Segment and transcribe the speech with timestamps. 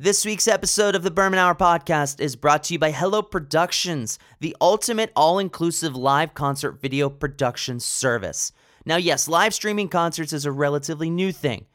[0.00, 4.16] This week's episode of the Berman Hour podcast is brought to you by Hello Productions,
[4.38, 8.52] the ultimate all inclusive live concert video production service.
[8.86, 11.66] Now, yes, live streaming concerts is a relatively new thing,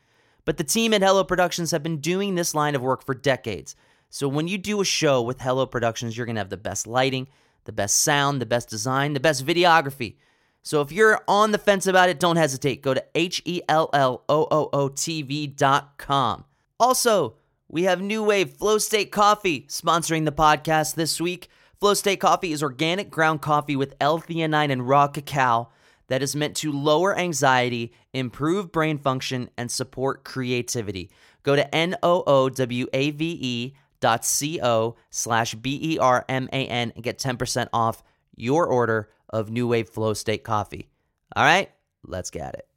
[0.46, 3.76] but the team at Hello Productions have been doing this line of work for decades.
[4.09, 6.88] So when you do a show with Hello Productions, you're going to have the best
[6.88, 7.28] lighting,
[7.66, 10.16] the best sound, the best design, the best videography.
[10.62, 12.84] So if you're on the fence about it, don't hesitate.
[12.84, 16.46] Go to H E L L O O O TV.com.
[16.80, 17.36] Also,
[17.74, 21.50] we have NooWave Flow State Coffee sponsoring the podcast this week.
[21.80, 25.70] Flow State Coffee is organic ground coffee with L-theanine and raw cacao
[26.07, 31.10] that is meant to lower anxiety, improve brain function, and support creativity.
[31.42, 38.03] Go to N-O-O-W-A-V-E dot C-O slash B-E-R-M-A-N and get 10% off
[38.36, 40.89] your order of NooWave Flow State Coffee.
[41.36, 41.72] All right,
[42.05, 42.67] let's get it.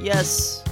[0.00, 0.64] Yes.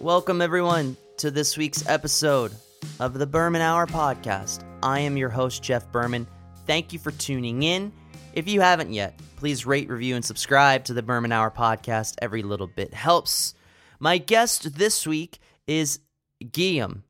[0.00, 2.52] Welcome, everyone, to this week's episode
[3.00, 4.62] of the Berman Hour podcast.
[4.82, 6.26] I am your host, Jeff Berman.
[6.66, 7.90] Thank you for tuning in.
[8.34, 12.16] If you haven't yet, please rate, review, and subscribe to the Berman Hour podcast.
[12.20, 13.54] Every little bit helps.
[13.98, 16.00] My guest this week is
[16.44, 17.00] Guilhem.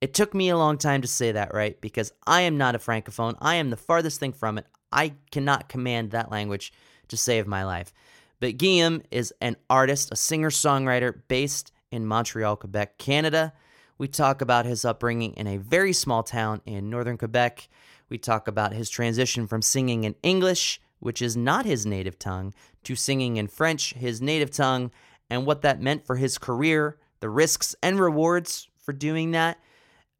[0.00, 2.78] It took me a long time to say that right because I am not a
[2.78, 3.34] francophone.
[3.40, 4.66] I am the farthest thing from it.
[4.92, 6.72] I cannot command that language
[7.08, 7.92] to save my life.
[8.40, 13.52] But Guilhem is an artist, a singer songwriter based in Montreal, Quebec, Canada.
[13.98, 17.68] We talk about his upbringing in a very small town in northern Quebec.
[18.08, 22.54] We talk about his transition from singing in English, which is not his native tongue,
[22.84, 24.90] to singing in French, his native tongue,
[25.28, 29.58] and what that meant for his career, the risks and rewards for doing that.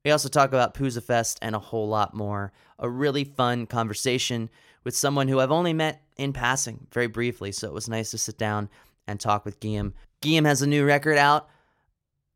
[0.04, 2.52] We also talk about Pouzza Fest and a whole lot more.
[2.78, 4.50] A really fun conversation
[4.88, 8.16] with someone who I've only met in passing very briefly, so it was nice to
[8.16, 8.70] sit down
[9.06, 9.92] and talk with Guilhem.
[10.22, 11.50] Guilhem has a new record out,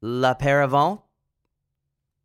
[0.02, 1.02] La Peur au Ventre.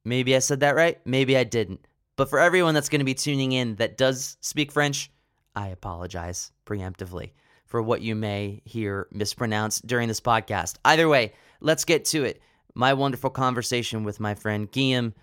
[0.04, 1.88] Maybe I said that right, maybe I didn't.
[2.18, 5.10] But for everyone that's going to be tuning in that does speak French,
[5.56, 7.32] I apologize preemptively
[7.66, 10.76] for what you may hear mispronounced during this podcast.
[10.84, 11.32] Either way,
[11.62, 12.42] let's get to it.
[12.74, 15.14] My wonderful conversation with my friend Guilhem,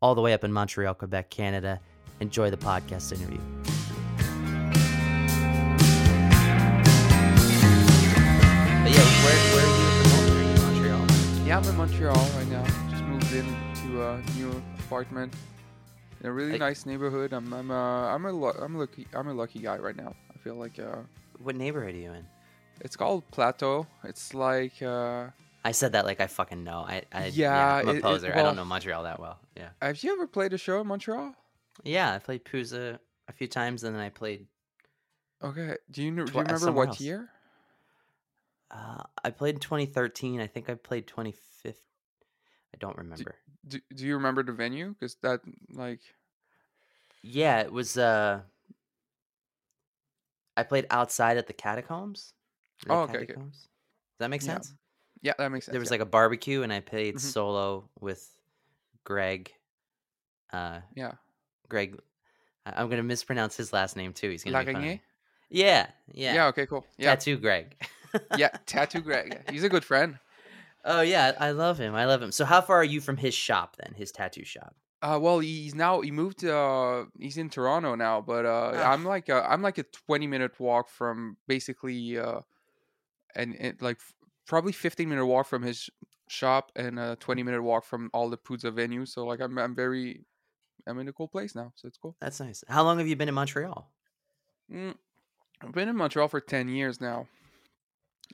[0.00, 1.78] all the way up in Montreal, Quebec, Canada.
[2.20, 3.75] Enjoy the podcast interview.
[9.26, 10.30] Where, where are you at the moment?
[10.30, 11.46] Are you in Montreal?
[11.46, 12.64] Yeah, I'm in Montreal right now.
[12.90, 15.34] Just moved into a new apartment
[16.20, 17.32] in a really Like- nice neighborhood.
[17.32, 20.14] I'm I'm uh, I'm a lu- I'm a lucky I'm a lucky guy right now.
[20.32, 20.98] I feel like uh,
[21.42, 22.24] What neighborhood are you in?
[22.80, 23.86] it's called Plateau.
[24.04, 25.30] It's like uh,
[25.64, 26.84] I said that like I fucking know.
[26.86, 28.32] I, I Yeah, I'm a it- poser.
[28.32, 29.40] I well- don't know Montreal that well.
[29.56, 29.70] Yeah.
[29.82, 31.34] have you ever played a show in Montreal?
[31.84, 32.98] Yeah, I played Pouzza
[33.28, 34.46] a few times, and then I played.
[35.42, 35.76] Okay.
[35.90, 37.00] Do you kn- do you remember somewhere what else.
[37.00, 37.28] year?
[38.70, 40.40] Uh, I played in 2013.
[40.40, 41.74] I think I played 2015.
[42.74, 43.36] I don't remember.
[43.66, 44.90] Do, do you remember the venue?
[44.90, 45.40] Because that
[45.72, 46.00] like
[47.22, 47.96] Yeah, it was.
[47.96, 48.40] uh
[50.56, 52.32] I played outside at the catacombs.
[52.84, 53.26] The Oh, okay, okay.
[53.26, 53.54] Catacombs?
[53.56, 53.68] Does
[54.20, 54.74] that make sense?
[55.22, 55.72] yeah, that makes sense.
[55.72, 55.94] there was yeah.
[55.94, 57.20] like a barbecue, and I played Mhm.
[57.20, 58.28] solo with
[59.04, 59.52] Greg.
[60.52, 61.12] Uh, yeah.
[61.68, 61.98] Greg.
[62.64, 64.30] I'm gonna mispronounce his last name too.
[64.30, 64.64] He's gonna.
[64.64, 65.00] Larigny?
[65.50, 66.46] Yeah, yeah, Yeah.
[66.48, 66.66] Okay.
[66.66, 66.84] Cool.
[66.98, 67.10] Yeah.
[67.14, 67.76] Tattoo Greg.
[68.36, 68.48] yeah.
[68.66, 69.40] Tattoo Greg.
[69.50, 70.18] He's a good friend.
[70.84, 71.94] Oh yeah, I love him.
[71.94, 72.30] I love him.
[72.32, 73.94] So how far are you from his shop then?
[73.94, 74.74] His tattoo shop.
[75.02, 76.44] Uh, well, he's now he moved.
[76.44, 78.92] Uh, he's in Toronto now, but uh, Ah.
[78.92, 82.40] I'm like a, I'm like a 20 minute walk from basically, uh,
[83.34, 84.14] and it like f-
[84.46, 85.90] probably 15 minute walk from his
[86.28, 89.08] shop and a 20 minute walk from all the Pouzza venues.
[89.08, 90.24] So like I'm I'm very,
[90.86, 91.72] I'm in a cool place now.
[91.76, 92.16] So it's cool.
[92.20, 92.62] That's nice.
[92.68, 93.92] How long have you been in Montreal?
[94.72, 94.94] Mm,
[95.62, 97.26] I've been in Montreal for 10 years now,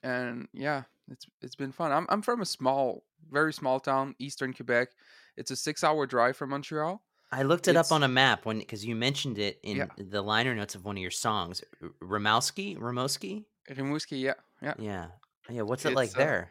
[0.03, 1.93] and yeah, it's it's been fun.
[1.93, 4.89] I'm I'm from a small, very small town, eastern Quebec.
[5.37, 7.03] It's a six hour drive from Montreal.
[7.31, 9.87] I looked it It's- up on a map when because you mentioned it in Yeah.
[9.97, 11.63] the liner notes of one of your songs.
[12.03, 13.45] Ramowski, Ramowski.
[13.71, 14.75] Rimouski, yeah, yeah.
[14.79, 15.07] Yeah,
[15.49, 15.63] yeah.
[15.63, 16.51] What's it like uh, there?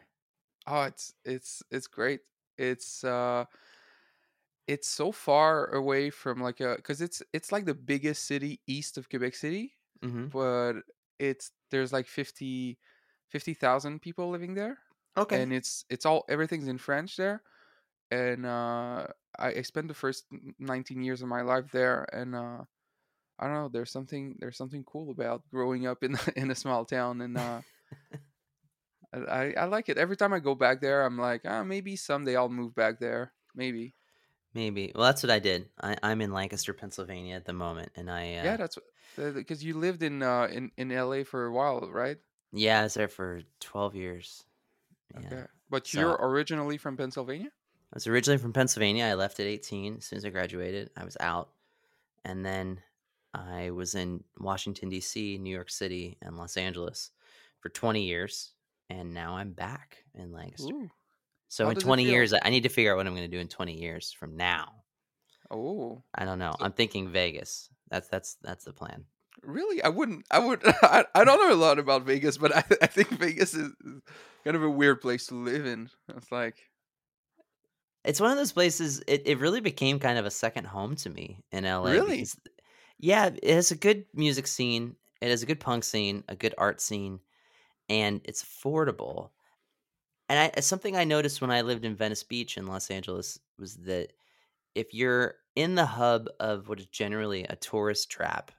[0.66, 2.20] Oh, it's it's it's great.
[2.58, 3.44] It's uh
[4.66, 8.96] it's so far away from like a cuz it's it's like the biggest city east
[8.98, 10.74] of Quebec City, hmm but
[11.18, 12.78] it's there's like 50
[13.30, 14.78] 50,000 people living there
[15.16, 15.42] Okay.
[15.42, 17.42] and it's it's all everything's in French there.
[18.10, 19.08] And uh
[19.38, 20.26] I, I spent the first
[20.58, 22.64] 19 years of my life there and uh
[23.38, 26.84] I don't know, there's something there's something cool about growing up in in a small
[26.86, 27.62] town and uh
[29.12, 29.98] I, I like it.
[29.98, 33.32] Every time I go back there, I'm like, ah, maybe someday I'll move back there.
[33.54, 33.94] Maybe.
[34.54, 34.92] Maybe.
[34.94, 35.68] Well, that's what I did.
[35.80, 38.78] I, I'm in Lancaster, Pennsylvania at the moment, and I uh, Yeah, that's
[39.16, 42.18] because you lived in uh in in LA for a while, right?
[42.52, 44.44] yeah, I was there for 12 years.
[45.14, 45.26] Yeah.
[45.26, 47.50] Okay, but So you're originally from Pennsylvania.
[47.92, 49.04] I was originally from Pennsylvania.
[49.04, 49.96] I left at 18.
[49.98, 51.50] As soon as I graduated, I was out.
[52.24, 52.80] And then
[53.34, 57.10] I was in Washington, D.C., New York City, and Los Angeles
[57.60, 58.52] for 20 years.
[58.88, 60.72] And now I'm back in Lancaster.
[60.72, 60.90] Ooh,
[61.52, 63.38] So how in 20 years, I need to figure out what I'm going to do
[63.38, 64.72] in 20 years from now.
[65.50, 66.54] Oh, I don't know.
[66.58, 67.68] so I'm thinking Vegas.
[67.90, 69.04] That's that's that's the plan.
[69.42, 69.82] really?
[69.82, 70.24] I wouldn't.
[70.30, 70.62] I would.
[70.82, 74.00] I, I don't know a lot about Vegas, but I I think Vegas is is
[74.44, 75.90] kind of a weird place to live in.
[76.16, 76.56] It's like
[78.02, 79.02] It's one of those places.
[79.06, 82.16] It, it really became kind of a second home to me in LA really.
[82.16, 82.34] because,
[82.98, 84.96] yeah, it has a good music scene.
[85.20, 87.20] It has a good punk scene, a good art scene,
[87.90, 89.32] and it's affordable.
[90.32, 93.74] And I, something I noticed when I lived in Venice Beach in Los Angeles was
[93.84, 94.14] that
[94.74, 98.50] if you're in the hub of what is generally a tourist trap,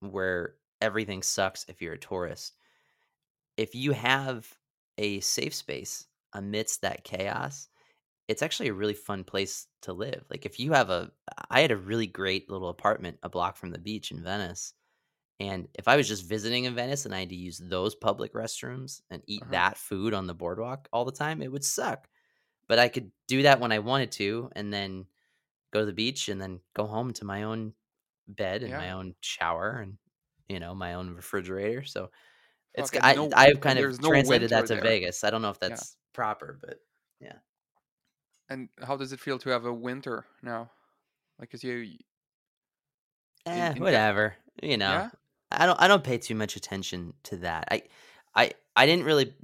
[0.00, 2.56] where everything sucks if you're a tourist,
[3.56, 4.58] if you have
[4.98, 7.68] a safe space amidst that chaos,
[8.28, 10.26] it's actually a really fun place to live.
[10.28, 11.10] Like if you have a
[11.48, 14.74] I had a really great little apartment a block from the beach in Venice.
[15.40, 18.34] And if I was just visiting in Venice and I had to use those public
[18.34, 19.50] restrooms and eat Uh-huh.
[19.50, 22.08] that food on the boardwalk all the time, it would suck.
[22.68, 25.06] But I could do that when I wanted to and then
[25.72, 27.74] go to the beach and then go home to my own
[28.28, 29.98] bed and my own shower and
[30.48, 31.84] you know, my own refrigerator.
[31.84, 32.10] So
[32.74, 34.82] it's and I no, I've kind of no translated that to there.
[34.82, 35.24] Vegas.
[35.24, 35.84] I don't know if Yeah.
[35.84, 36.80] that's proper, but
[37.20, 37.38] yeah.
[38.48, 40.70] And how does it feel to have a winter now?
[41.38, 41.98] Like, cause you
[43.46, 44.36] Eh, in Ca- whatever.
[44.62, 45.10] You know, yeah.
[45.60, 47.68] I don't I don't pay too much attention to that.
[47.70, 47.82] I
[48.34, 49.34] I I didn't really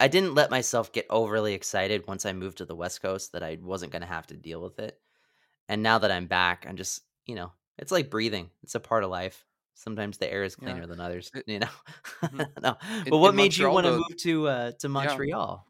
[0.00, 3.42] I didn't let myself get overly excited once I moved to the West Coast that
[3.42, 5.00] I wasn't going to have to deal with it.
[5.68, 8.50] And now that I'm back, I'm just, you know, it's like breathing.
[8.62, 9.46] It's a part of life.
[9.74, 10.80] Sometimes the air is Yeah.
[10.80, 11.68] cleaner than others, you know.
[12.32, 12.48] mhm.
[12.62, 12.76] no.
[13.10, 15.18] But what made you want to move to uh to yeah.
[15.18, 15.66] Montreal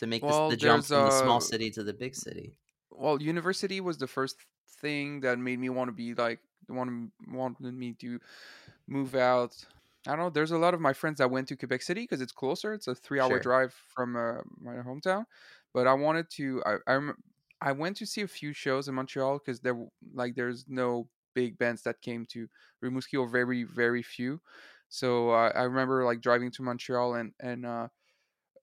[0.00, 2.58] to make this the jump from the small city to the big city?
[2.90, 4.36] well, university was the first
[4.80, 8.20] thing that made me want to be like want wanted me to
[8.86, 9.66] move out.
[10.06, 10.30] I don't know.
[10.30, 12.74] There's a lot of my friends that went to Quebec City because it's closer.
[12.74, 13.40] It's a three-hour Sure.
[13.40, 15.26] drive from uh, my hometown.
[15.72, 16.62] But I wanted to.
[16.66, 17.22] I I, rem-
[17.60, 19.76] I went to see a few shows in Montreal because there
[20.12, 22.48] like there's no big bands that came to
[22.84, 24.40] Rimouski or very very few.
[24.88, 27.88] So uh, I remember like driving to Montreal and and uh,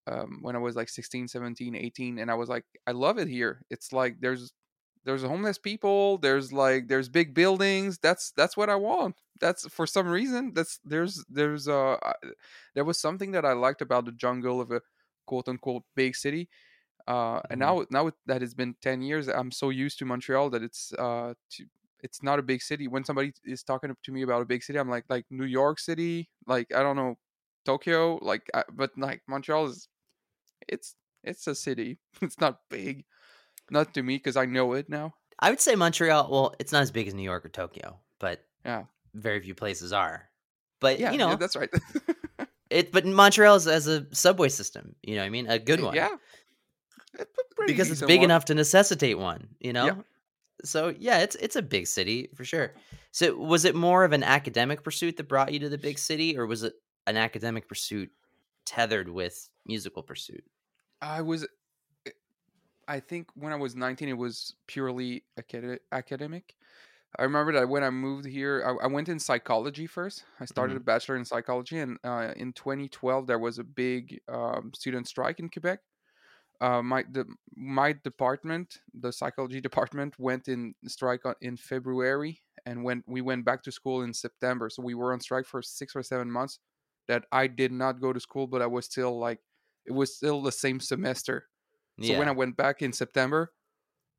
[0.08, 3.28] um, when I was like 16, 17, 18 and I was like I love it
[3.28, 3.64] here.
[3.70, 4.54] It's like there's
[5.08, 8.00] there's homeless people, there's like there's big buildings.
[8.00, 9.18] That's that's what I want.
[9.42, 12.34] That's for some reason that's there's there's uh I-
[12.76, 14.82] there was something that I liked about the jungle of a
[15.28, 16.50] quote unquote big city.
[17.08, 20.50] Uh and hmm now now that it's been 10 years, I'm so used to Montreal
[20.52, 21.66] that it's uh to,
[22.04, 22.88] it's not a big city.
[22.88, 25.80] When somebody is talking to me about a big city, I'm like like New York
[25.80, 27.18] City, like I don't know,
[27.66, 29.90] Tokyo, like I, but like Montreal is
[30.68, 32.00] it's it's a city.
[32.22, 33.06] It's not big,
[33.72, 35.14] not to me because I know it now.
[35.40, 38.44] I would say Montreal, well, it's not as big as New York or Tokyo, but
[38.66, 38.84] Yeah,
[39.14, 40.30] very few places are.
[40.80, 41.26] But, yeah, you yeah.
[41.30, 41.70] know, That's right.
[42.70, 45.48] it but Montreal is- has a subway system, you know what I mean?
[45.48, 45.96] A good one.
[45.96, 46.16] yeah,
[47.66, 48.26] Because it's big one.
[48.26, 49.86] enough to necessitate one, you Yeah.
[49.86, 50.04] know?
[50.64, 52.74] So yeah, it's it's a big city for sure.
[53.12, 56.36] So was it more of an academic pursuit that brought you to the big city,
[56.36, 56.74] or was it
[57.06, 58.10] an academic pursuit
[58.66, 60.44] tethered with musical pursuit?
[61.00, 61.48] I was, eh,
[62.88, 66.56] I think when I was 19, it was purely acad- academic.
[67.18, 70.26] I remember that when I moved here, I, I went in psychology first.
[70.40, 74.22] I started hmm a bachelor in psychology, and uh, in 2012 there was a big
[74.28, 75.82] um, student strike in Quebec.
[76.62, 77.26] Uh, my the
[77.56, 83.46] my department, the psychology department, went in strike on, in February, and when we went
[83.46, 86.60] back to school in September, so we were on strike for six or seven months.
[87.08, 89.42] That I did not go to school, but I was still like,
[89.86, 91.48] it was still the same semester.
[92.02, 93.52] So when I went back in September,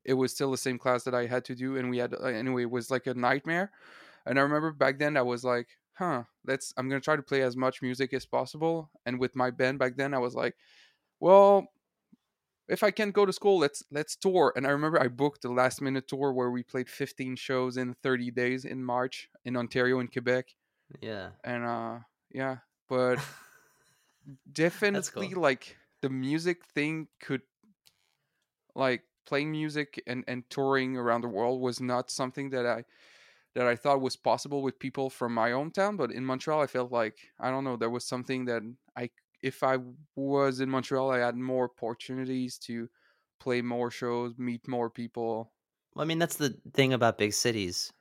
[0.03, 2.25] it was still the same class that I had to do, and we had uh,
[2.25, 2.63] anyway.
[2.63, 3.71] It was like a nightmare.
[4.25, 6.73] And I remember back then I was like, "Huh, let's.
[6.77, 9.95] I'm gonna try to play as much music as possible." And with my band back
[9.97, 10.55] then, I was like,
[11.19, 11.67] "Well,
[12.67, 15.51] if I can't go to school, let's let's tour." And I remember I booked the
[15.51, 19.99] last minute tour where we played 15 shows in 30 days in March in Ontario
[19.99, 20.53] and Quebec.
[21.01, 21.29] Yeah.
[21.43, 21.99] And uh,
[22.31, 22.57] yeah,
[22.89, 23.19] but
[24.51, 25.41] definitely cool.
[25.41, 27.41] like the music thing could
[28.79, 32.85] like playing music and and touring around the world was not something that I
[33.55, 35.97] that I thought was possible with people from my hometown.
[35.97, 38.63] But in Montreal, I felt like I don't know there was something that
[38.95, 39.09] I
[39.41, 39.79] if I
[40.15, 42.89] was in Montreal, I had more opportunities to
[43.39, 45.53] play more shows, meet more people.
[45.93, 47.93] Well, I mean, that's the thing about big cities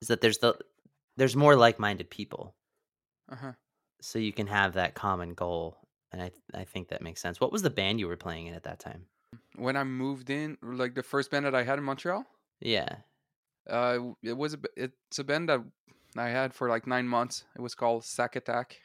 [0.00, 0.58] is that there's the
[1.16, 2.56] there's more like-minded people,
[3.28, 3.54] Uh-huh.
[4.00, 7.40] so you can have that common goal, and I I think that makes sense.
[7.40, 9.08] What was the band you were playing in at that time?
[9.56, 12.24] When I moved in, like the first band that I had in Montreal,
[12.60, 12.96] Yeah.
[13.68, 15.60] uh, it was a, it's a band that
[16.16, 17.44] I had for like nine months.
[17.56, 18.80] It was called Sack Attack,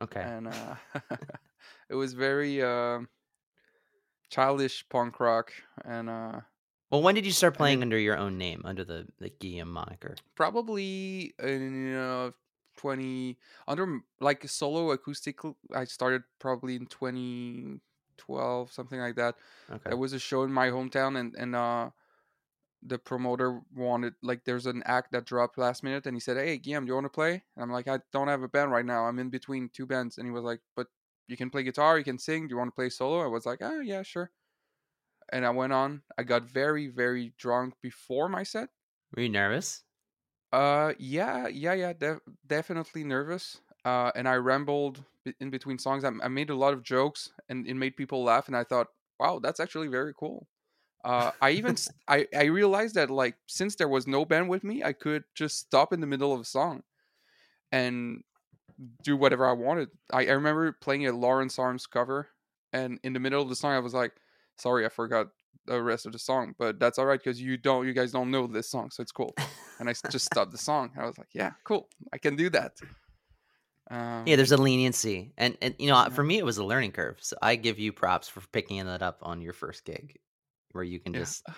[0.00, 0.22] Okay.
[0.22, 0.74] and uh,
[1.90, 3.00] it was very uh,
[4.30, 5.52] childish punk rock,
[5.84, 6.40] and uh,
[6.90, 9.68] Well, when did you start playing it under your own name, under the the Guilhem
[9.68, 10.16] moniker?
[10.34, 12.30] probably in uh,
[12.76, 15.38] twenty under like solo acoustic.
[15.74, 17.80] I started probably in twenty
[18.20, 19.34] twelve, something like that.
[19.70, 19.90] Okay.
[19.90, 21.90] There was a show in my hometown, and and uh,
[22.82, 26.58] the promoter wanted like there's an act that dropped last minute and he said hey
[26.58, 27.42] Guilhem do you want to play?
[27.54, 29.04] And i'm like i don't have a band right now.
[29.04, 30.16] I'm in between two bands.
[30.18, 30.86] And he was like but
[31.28, 33.22] you can play guitar you can sing do you want to play solo?
[33.22, 34.30] I was like oh yeah sure.
[35.32, 36.02] And i went on.
[36.16, 38.70] I got very very drunk before my set.
[39.14, 39.84] Were you nervous?
[40.52, 45.02] uh yeah yeah yeah def- definitely nervous uh and i rambled
[45.40, 48.46] in between songs I, I made a lot of jokes and it made people laugh
[48.46, 50.46] and i thought wow that's actually very cool
[51.04, 51.76] uh, I even
[52.08, 55.58] I, I realized that like since there was no band with me, I could just
[55.58, 56.82] stop in the middle of a song
[57.72, 58.22] and
[59.02, 59.88] do whatever I wanted.
[60.12, 62.28] I, I remember playing a Lawrence Arms cover,
[62.72, 64.12] and in the middle of the song, I was like,
[64.58, 65.28] "Sorry, I forgot
[65.66, 68.30] the rest of the song, but that's all right because you don't, you guys don't
[68.30, 69.34] know this song, so it's cool."
[69.78, 70.92] And I just stopped the song.
[70.98, 72.72] I was like, "Yeah, cool, I can do that."
[73.90, 76.64] Um, Yeah, there's a leniency, and and you know, yeah, for me, it was a
[76.64, 77.22] learning curve.
[77.22, 80.20] So I give you props for picking that up on your first gig,
[80.72, 81.14] where you can yeah.
[81.14, 81.46] just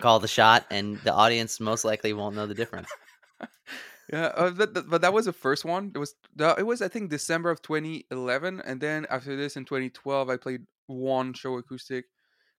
[0.00, 2.96] call the shot, and the audience most likely won't know the difference.
[4.12, 5.92] Yeah, uh, that, that- but that was the first one.
[5.94, 9.64] It was the, it was I think December of 2011, and then after this in
[9.64, 12.06] 2012, I played one show acoustic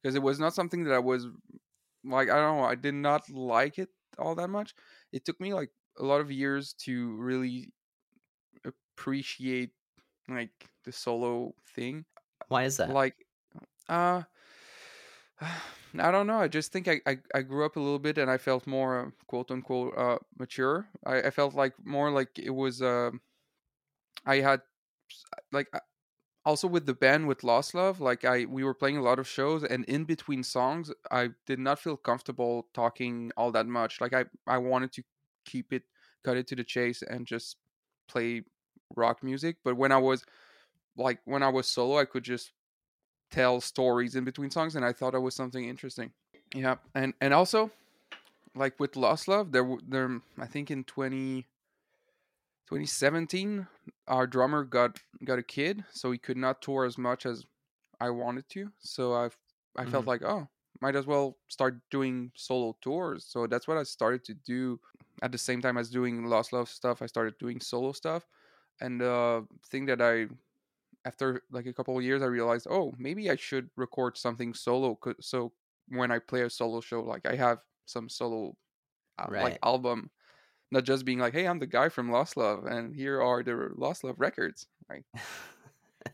[0.01, 1.25] because it was not something that I was
[2.03, 2.63] like I don't know.
[2.65, 4.75] I did not like it all that much.
[5.13, 7.74] It took me like a lot of years to really
[8.97, 9.71] appreciate
[10.27, 12.05] like the solo thing.
[12.47, 12.89] Why is that?
[12.89, 13.15] Like,
[13.87, 14.23] uh,
[15.99, 16.39] I don't know.
[16.39, 19.07] I just think I, I, I grew up a little bit and I felt more
[19.07, 20.87] uh, quote unquote uh, mature.
[21.05, 22.81] I, I felt like more like it was.
[22.81, 23.11] Uh,
[24.25, 24.61] I had
[25.51, 25.79] like uh,
[26.45, 28.01] also with the band with Lost Love.
[28.01, 31.59] Like I we were playing a lot of shows and in between songs, I did
[31.59, 34.01] not feel comfortable talking all that much.
[34.01, 35.03] Like I I wanted to
[35.45, 35.83] keep it
[36.23, 37.57] cut it to the chase and just
[38.07, 38.43] play
[38.96, 39.58] rock music.
[39.63, 40.25] But when I was
[40.98, 42.53] like when I was solo, I could just
[43.32, 46.13] tell stories in between songs and i thought that was something interesting
[46.56, 47.72] yeah and and also
[48.56, 51.46] like with lost love there there i think in 20
[52.67, 53.67] 2017
[54.08, 57.46] our drummer got got a kid so he could not tour as much as
[58.00, 59.29] i wanted to so i
[59.77, 60.08] i felt Mhm.
[60.08, 60.48] like oh
[60.82, 64.79] might as well start doing solo tours so that's what i started to do
[65.22, 68.27] at the same time as doing lost love stuff i started doing solo stuff
[68.81, 70.27] and the thing that i
[71.07, 75.00] after like a couple of years, I realized, oh, maybe I should record something solo.
[75.22, 75.53] So
[75.88, 78.55] when I play a solo show, like I have some solo
[79.17, 80.12] uh, like album,
[80.69, 83.69] not just being like, hey, I'm the guy from Lost Love, and here are the
[83.75, 84.67] Lost Love records.
[84.89, 85.03] right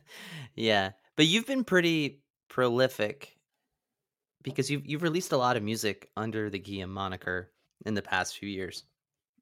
[0.56, 3.36] yeah, but you've been pretty prolific
[4.44, 7.52] because you've you've released a lot of music under the Guilhem moniker
[7.86, 8.84] in the past few years.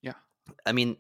[0.02, 0.14] yeah,
[0.66, 0.96] I mean,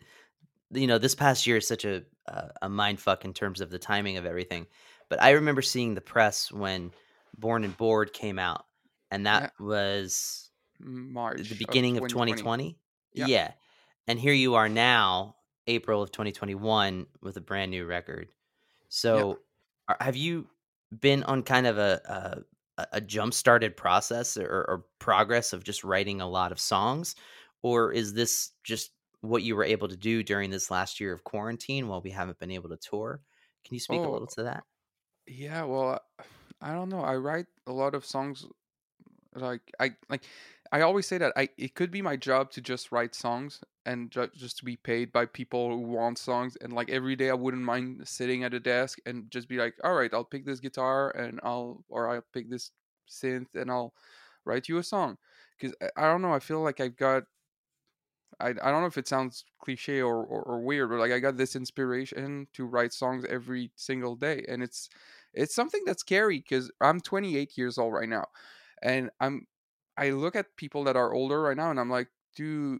[0.71, 3.69] you know, this past year is such a a, a mind fuck in terms of
[3.69, 4.67] the timing of everything.
[5.09, 6.91] But I remember seeing the press when
[7.37, 8.65] Born and Bored came out,
[9.09, 10.49] and yeah, that was
[10.79, 12.73] the March of beginning of 2020.
[12.73, 12.77] 2020.
[13.13, 13.51] Yeah, Yeah,
[14.07, 15.35] and here you are now,
[15.67, 18.29] April of 2021, with a brand new record.
[18.29, 18.33] yeah.
[18.89, 19.39] So,
[19.87, 20.47] are, have you
[20.99, 22.43] been on kind of a
[22.77, 27.15] a, a jump started process or, or progress of just writing a lot of songs,
[27.61, 31.23] or is this just what you were able to do during this last year of
[31.23, 33.21] quarantine while we haven't been able to tour?
[33.63, 34.65] Can you speak a Oh, little to that?
[35.27, 35.63] yeah.
[35.63, 35.99] Well,
[36.61, 37.01] I don't know.
[37.01, 38.45] I write a lot of songs
[39.35, 40.25] like i like
[40.73, 44.11] i always say that i it could be my job to just write songs and
[44.11, 47.33] ju- just to be paid by people who want songs and like every day i
[47.35, 50.59] wouldn't mind sitting at a desk and just be like all right i'll pick this
[50.59, 52.71] guitar and i'll or i'll pick this
[53.09, 53.93] synth and i'll
[54.45, 55.17] write you a song
[55.59, 57.23] because I, I don't know i feel like i've got
[58.41, 61.19] I, I don't know if it sounds cliche or, or, or weird, but like I
[61.19, 64.89] got this inspiration to write songs every single day, and it's
[65.33, 68.25] it's something that's scary because I'm 28 years old right now,
[68.81, 69.47] and I'm
[69.97, 72.79] I look at people that are older right now, and I'm like, do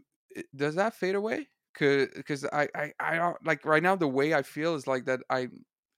[0.55, 1.47] does that fade away?
[1.73, 5.05] Cause, Because I, I I don't like right now the way I feel is like
[5.05, 5.49] that I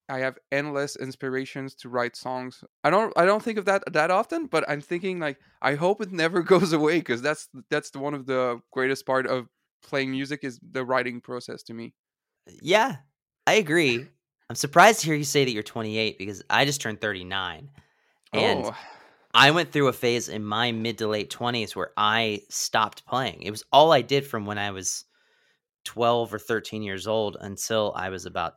[0.10, 2.64] I have endless inspirations to write songs.
[2.84, 6.02] I don't I don't think of that that often, but I'm thinking like I hope
[6.02, 9.48] it never goes away because that's that's the, one of the greatest part of
[9.82, 11.94] playing music is the writing process to me.
[12.62, 12.98] Yeah,
[13.48, 14.08] I agree.
[14.50, 17.70] I'm surprised to hear you say that you're 28 because I just turned 39.
[18.34, 18.76] And Oh,
[19.34, 23.42] I went through a phase in my mid to late 20s where I stopped playing.
[23.42, 25.06] It was all I did from when I was
[25.86, 28.56] 12 or 13 years old until I was about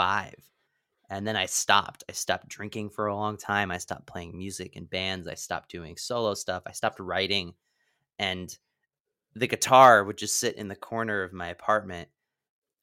[0.00, 0.34] 25.
[1.10, 2.04] And then I stopped.
[2.08, 3.70] I stopped drinking for a long time.
[3.70, 5.26] I stopped playing music in bands.
[5.26, 6.62] I stopped doing solo stuff.
[6.66, 7.54] I stopped writing.
[8.18, 8.56] And
[9.34, 12.08] the guitar would just sit in the corner of my apartment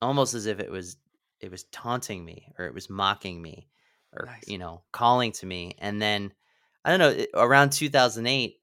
[0.02, 0.98] almost as if it was
[1.40, 3.68] it was taunting me or it was mocking me
[4.14, 4.48] or nice.
[4.48, 6.32] you know calling to me and then
[6.86, 8.58] i don't know around 2008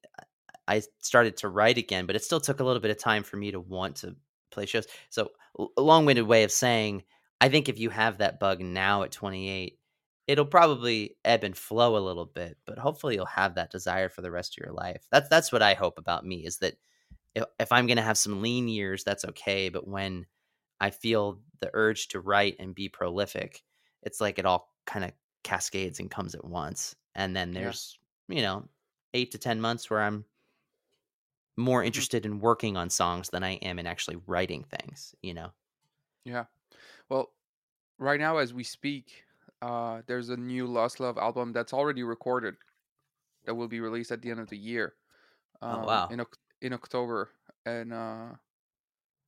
[0.67, 3.37] i started to write again but it still took a little bit of time for
[3.37, 4.15] me to want to
[4.51, 5.29] play shows so
[5.77, 7.03] a long-winded way of saying
[7.41, 9.79] i think if you have that bug now at 28
[10.27, 14.21] it'll probably ebb and flow a little bit but hopefully you'll have that desire for
[14.21, 16.75] the rest of your life that's that's what i hope about me is that
[17.35, 20.25] if, if i'm going to have some lean years that's okay but when
[20.79, 23.63] I feel the urge to write and be prolific,
[24.03, 25.13] it's like it all kind of
[25.43, 26.95] cascades and comes at once.
[27.15, 27.55] And then Yeah.
[27.55, 28.69] there's, you know,
[29.15, 30.25] eight to 10 months where I'm
[31.57, 32.05] more Mhm.
[32.05, 35.51] interested in working on songs than I am in actually writing things, you know?
[36.25, 36.45] Yeah.
[37.09, 37.33] Well,
[37.99, 39.25] right now as we speak,
[39.61, 42.57] uh, there's a new Lost Love album that's already recorded
[43.45, 44.95] that will be released at the end of the year.
[45.61, 46.09] Um, Oh, wow.
[46.09, 46.25] in
[46.61, 47.31] in October,
[47.65, 48.35] and uh,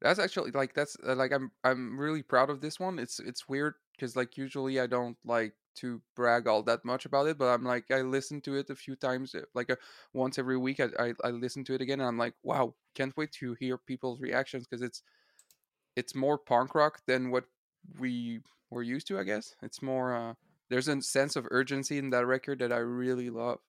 [0.02, 3.00] that's actually like that's uh, like I'm I'm really proud of this one.
[3.00, 7.28] It's it's weird because like usually I don't like to brag all that much about
[7.28, 9.78] it, but I'm like I listen to it a few times, uh, like a,
[10.14, 10.80] once every week.
[10.80, 13.78] I, I I listen to it again, and I'm like, wow, can't wait to hear
[13.78, 15.04] people's reactions because it's
[15.98, 17.46] it's more punk rock than what
[18.00, 19.20] we were used to.
[19.20, 20.16] I guess it's more.
[20.16, 20.34] Uh,
[20.70, 23.60] there's a sense of urgency in that record that I really love,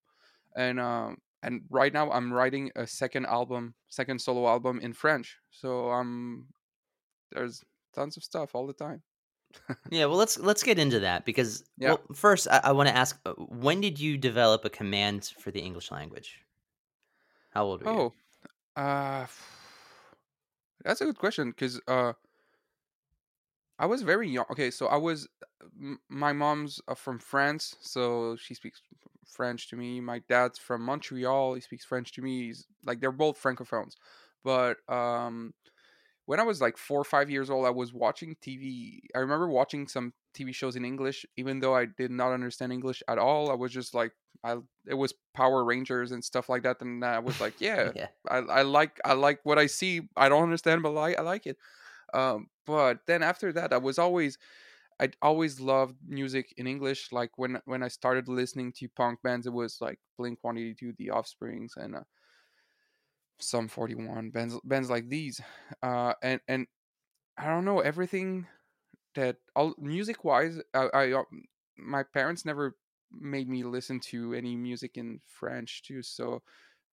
[0.56, 5.38] and um and right now I'm writing a second album, second solo album in French.
[5.50, 6.49] So um,
[7.32, 7.62] there's
[7.94, 9.02] tons of stuff all the time.
[9.90, 11.90] Yeah, well, let's let's get into that because Yeah.
[11.90, 15.50] well, first I, I want to ask, uh, when did you develop a command for
[15.50, 16.44] the English language?
[17.50, 18.05] How old were you?
[18.76, 19.26] Oh, uh,
[20.85, 22.12] that's a good question because uh,
[23.79, 24.47] I was very young.
[24.51, 25.29] Okay, so I was
[25.81, 28.83] m- my mom's uh, from France, so she speaks
[29.27, 30.01] French to me.
[30.01, 31.55] My dad's from Montreal.
[31.55, 32.47] He speaks French to me.
[32.47, 33.95] He's like they're both francophones.
[34.45, 35.55] But um
[36.27, 39.03] when I was like 4 or 5 years old, I was watching TV.
[39.14, 43.03] I remember watching some TV shows in English even though I did not understand English
[43.09, 43.51] at all.
[43.51, 44.12] I was just like
[44.45, 48.09] I it was Power Rangers and stuff like that and I was like, yeah, yeah.
[48.29, 50.03] I, I like I like what I see.
[50.17, 51.57] I don't understand, but I, I like it.
[52.14, 54.38] Um, but then after that, I was always
[55.01, 57.12] I always loved music in English.
[57.12, 60.75] Like when when I started listening to punk bands, it was like Blink One Eighty
[60.75, 62.03] Two, The Offsprings, and uh,
[63.38, 65.41] Sum Forty One bands bands like these.
[65.83, 66.67] Uh, and and
[67.37, 68.47] I don't know everything
[69.14, 70.61] that all music wise.
[70.75, 71.25] I, I uh,
[71.77, 72.77] my parents never
[73.12, 76.42] made me listen to any music in French too, so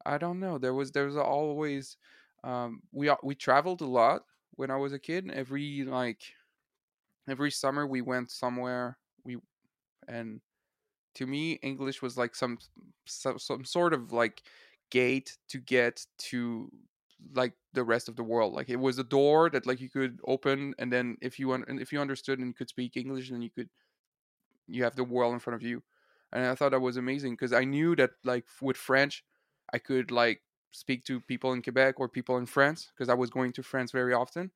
[0.05, 0.57] I don't know.
[0.57, 1.97] There was there was always
[2.43, 5.31] um, we we traveled a lot when I was a kid.
[5.31, 6.33] Every like
[7.27, 8.97] every summer we went somewhere.
[9.23, 9.37] We
[10.07, 10.41] and
[11.15, 12.59] to me English was like some
[13.05, 14.43] some, some sort of like
[14.91, 16.71] gate to get to
[17.33, 18.53] like the rest of the world.
[18.53, 21.79] Like it was a door that like you could open, and then if you un-
[21.81, 23.69] if you understood and you could speak English, then you could
[24.67, 25.83] you have the world in front of you.
[26.31, 29.23] And I thought that was amazing because I knew that like with French,
[29.71, 33.29] I could like speak to people in Quebec or people in France because I was
[33.29, 34.51] going to France very often.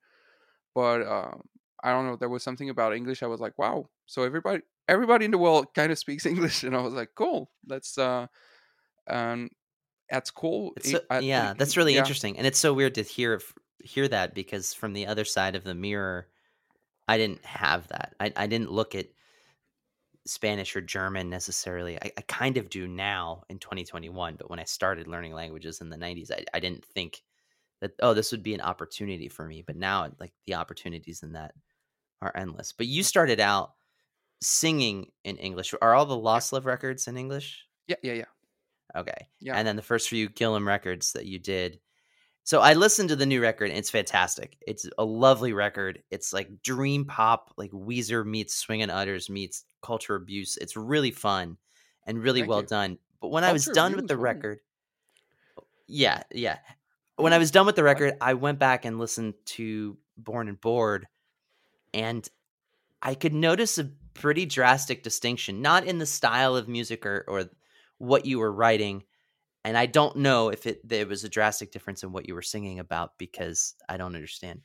[0.74, 1.42] But um,
[1.82, 3.22] I don't know, there was something about English.
[3.22, 3.88] I was like, wow.
[4.06, 7.50] So everybody, everybody in the world kind of speaks English, and I was like, cool.
[7.66, 8.26] Let's uh,
[10.10, 12.94] at school, It's eh, i- yeah, in- that's really yeah, interesting, and it's so weird
[12.94, 13.40] to hear
[13.82, 16.28] hear that because from the other side of the mirror,
[17.08, 18.16] I didn't have that.
[18.20, 19.08] I I didn't look at
[20.26, 21.96] Spanish or German necessarily.
[21.98, 25.88] I, I kind of do now in 2021, but when I started learning languages in
[25.88, 27.22] the 90s, I, I didn't think
[27.80, 29.62] that oh this would be an opportunity for me.
[29.62, 31.54] But now like the opportunities in that
[32.22, 32.72] are endless.
[32.72, 33.74] But you started out
[34.42, 35.74] singing in English.
[35.82, 37.66] Are all the Lost Love records in English?
[37.86, 38.24] yeah, yeah, yeah,
[38.96, 39.28] Okay.
[39.40, 39.54] yeah.
[39.54, 41.80] And then the first few Guilhem records that you did.
[42.44, 44.56] So I listened to the new record and it's fantastic.
[44.66, 46.02] It's a lovely record.
[46.10, 50.56] It's like dream pop, like Weezer meets Swingin' Utters meets Culture Abuse.
[50.56, 51.58] It's really fun
[52.06, 52.66] and really Thank well you.
[52.66, 52.98] done.
[53.20, 54.18] But when I was done with the oh.
[54.18, 54.60] record,
[55.86, 56.58] yeah, yeah.
[57.16, 60.60] When I was done with the record, I went back and listened to Born and
[60.60, 61.06] Bored
[61.92, 62.28] and
[63.02, 67.44] I could notice a pretty drastic distinction, not in the style of music or, or
[68.00, 69.04] what you were writing.
[69.64, 72.42] And I don't know if it there was a drastic difference in what you were
[72.42, 74.62] singing about because I don't understand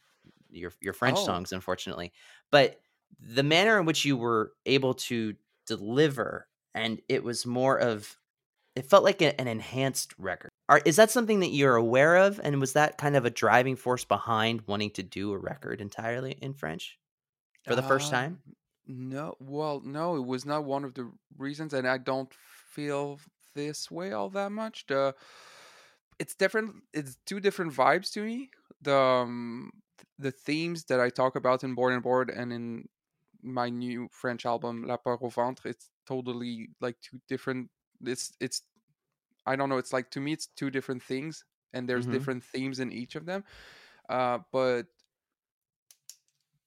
[0.49, 2.13] your your French Oh, songs, unfortunately.
[2.49, 2.79] But
[3.19, 5.35] the manner in which you were able to
[5.67, 8.17] deliver, and it was more of
[8.75, 10.49] it felt like a, an enhanced record.
[10.67, 12.39] Are, is that something that you're aware of?
[12.43, 16.37] And was that kind of a driving force behind wanting to do a record entirely
[16.41, 16.97] in French
[17.65, 18.41] for the first uh, time?
[18.87, 19.35] no.
[19.39, 22.31] Well, no, it was not one of the reasons, and I don't
[22.75, 23.19] feel
[23.55, 24.85] this way all that much.
[24.87, 25.15] The
[26.19, 26.75] it's different.
[26.93, 28.49] It's two different vibes to me.
[28.81, 29.71] The um,
[30.19, 32.87] the themes that I talk about in Born and Bored and in
[33.41, 37.69] my new French album La Peur au Ventre, it's totally like two different.
[38.03, 38.63] It's it's
[39.45, 39.77] I don't know.
[39.77, 43.15] It's like to me, it's two different things, and there's hmm different themes in each
[43.15, 43.43] of them.
[44.09, 44.87] Uh, but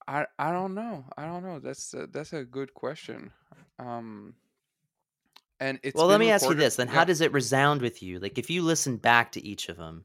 [0.06, 1.04] I I don't know.
[1.16, 1.58] I don't know.
[1.60, 3.32] That's a, that's a good question.
[3.78, 4.34] Um,
[5.60, 6.88] and it's Well, let me ask you this then.
[6.88, 8.18] How does it resound with you?
[8.18, 10.04] Like, if you listen back to each of them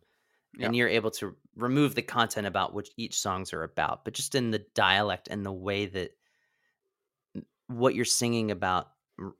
[0.58, 0.66] yeah.
[0.66, 4.36] and you're able to remove the content about which each songs are about, but just
[4.36, 6.12] in the dialect and the way that
[7.68, 8.90] what you're singing about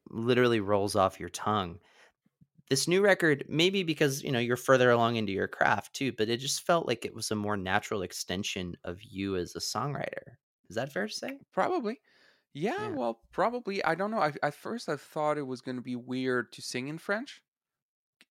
[0.10, 1.80] literally rolls off your tongue.
[2.70, 6.30] This new record, maybe because, you know, you're further along into your craft too, but
[6.30, 10.38] it just felt like it was a more natural extension of you as a songwriter.
[10.70, 11.38] Is that fair to say?
[11.52, 12.00] Probably.
[12.54, 12.74] Yeah.
[12.80, 12.90] Yeah.
[12.90, 13.84] Well, probably.
[13.84, 14.20] I don't know.
[14.20, 17.42] I, at first, I thought it was going to be weird to sing in French,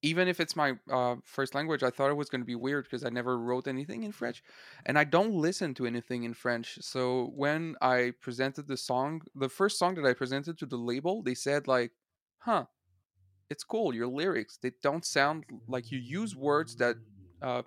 [0.03, 1.83] even if it's my uh, first language.
[1.83, 4.43] I thought it was going to be weird because I never wrote anything in French,
[4.87, 6.79] and I don't listen to anything in French.
[6.81, 11.23] So when I presented the song, the first song that I presented to the label,
[11.23, 11.93] they said like,
[12.39, 12.67] "Huh."
[13.51, 16.97] it's cool your lyrics they don't sound like you use words that
[17.43, 17.63] uh,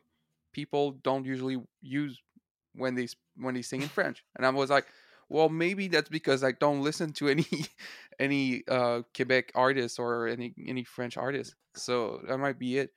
[0.51, 2.19] people don't usually use
[2.73, 4.87] when they when they sing in french and i was like
[5.29, 7.45] well maybe that's because i don't listen to any
[8.19, 12.91] any uh quebec artists or any any french artists so that might be it.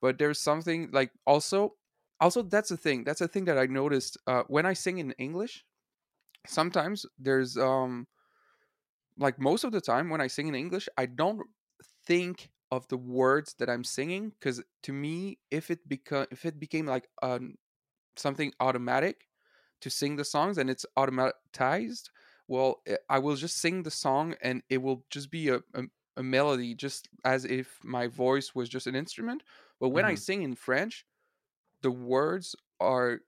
[0.00, 1.76] But there's something like also
[2.20, 5.12] also that's the thing that's the thing that i noticed uh when i sing in
[5.12, 5.64] english
[6.46, 8.06] sometimes there's um
[9.16, 11.42] like most of the time when I sing in English, I don't
[12.06, 16.60] think of the words that I'm singing because to me, if it become if it
[16.60, 17.56] became like um,
[18.16, 19.27] something automatic
[19.80, 22.10] to sing the songs and it's automatized,
[22.48, 25.84] well, eh, I will just sing the song and it will just be a, a,
[26.16, 29.42] a melody, just as if my voice was just an instrument.
[29.80, 31.06] But when I hmm sing in French,
[31.82, 33.20] the words are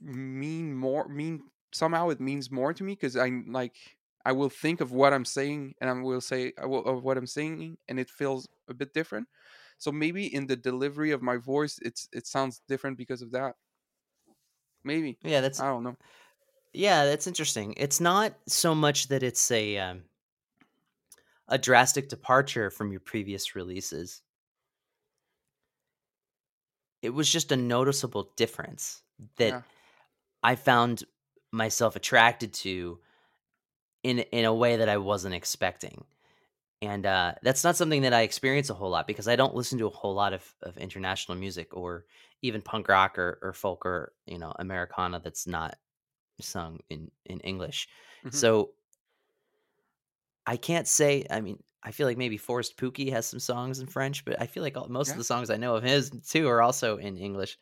[0.00, 4.82] mean more mean somehow it means more to me because i'm like I will think
[4.82, 7.98] of what I'm saying and I will say I will, of what I'm saying and
[7.98, 9.28] it feels a bit different.
[9.78, 13.56] So maybe in the delivery of my voice, it's it sounds different because of that.
[14.88, 15.96] Maybe Yeah, that's I don't know.
[16.72, 17.74] yeah, that's interesting.
[17.76, 20.04] It's not so much that it's a um,
[21.48, 24.22] a drastic departure from your previous releases.
[27.02, 29.02] It was just a noticeable difference
[29.36, 29.62] that Yeah,
[30.42, 31.04] I found
[31.52, 33.00] myself attracted to
[34.02, 36.04] in in a way that I wasn't expecting.
[36.80, 39.78] And uh, that's not something that I experience a whole lot because I don't listen
[39.78, 42.06] to a whole lot of, of international music or
[42.42, 45.76] even punk rock or, or folk or you know Americana that's not
[46.40, 47.88] sung in in English.
[48.22, 48.74] hmm So
[50.46, 51.26] I can't say.
[51.30, 54.46] I mean, I feel like maybe Forrest Pooky has some songs in French, but I
[54.46, 57.16] feel like all, most of the songs I know of his too are also in
[57.18, 57.58] English.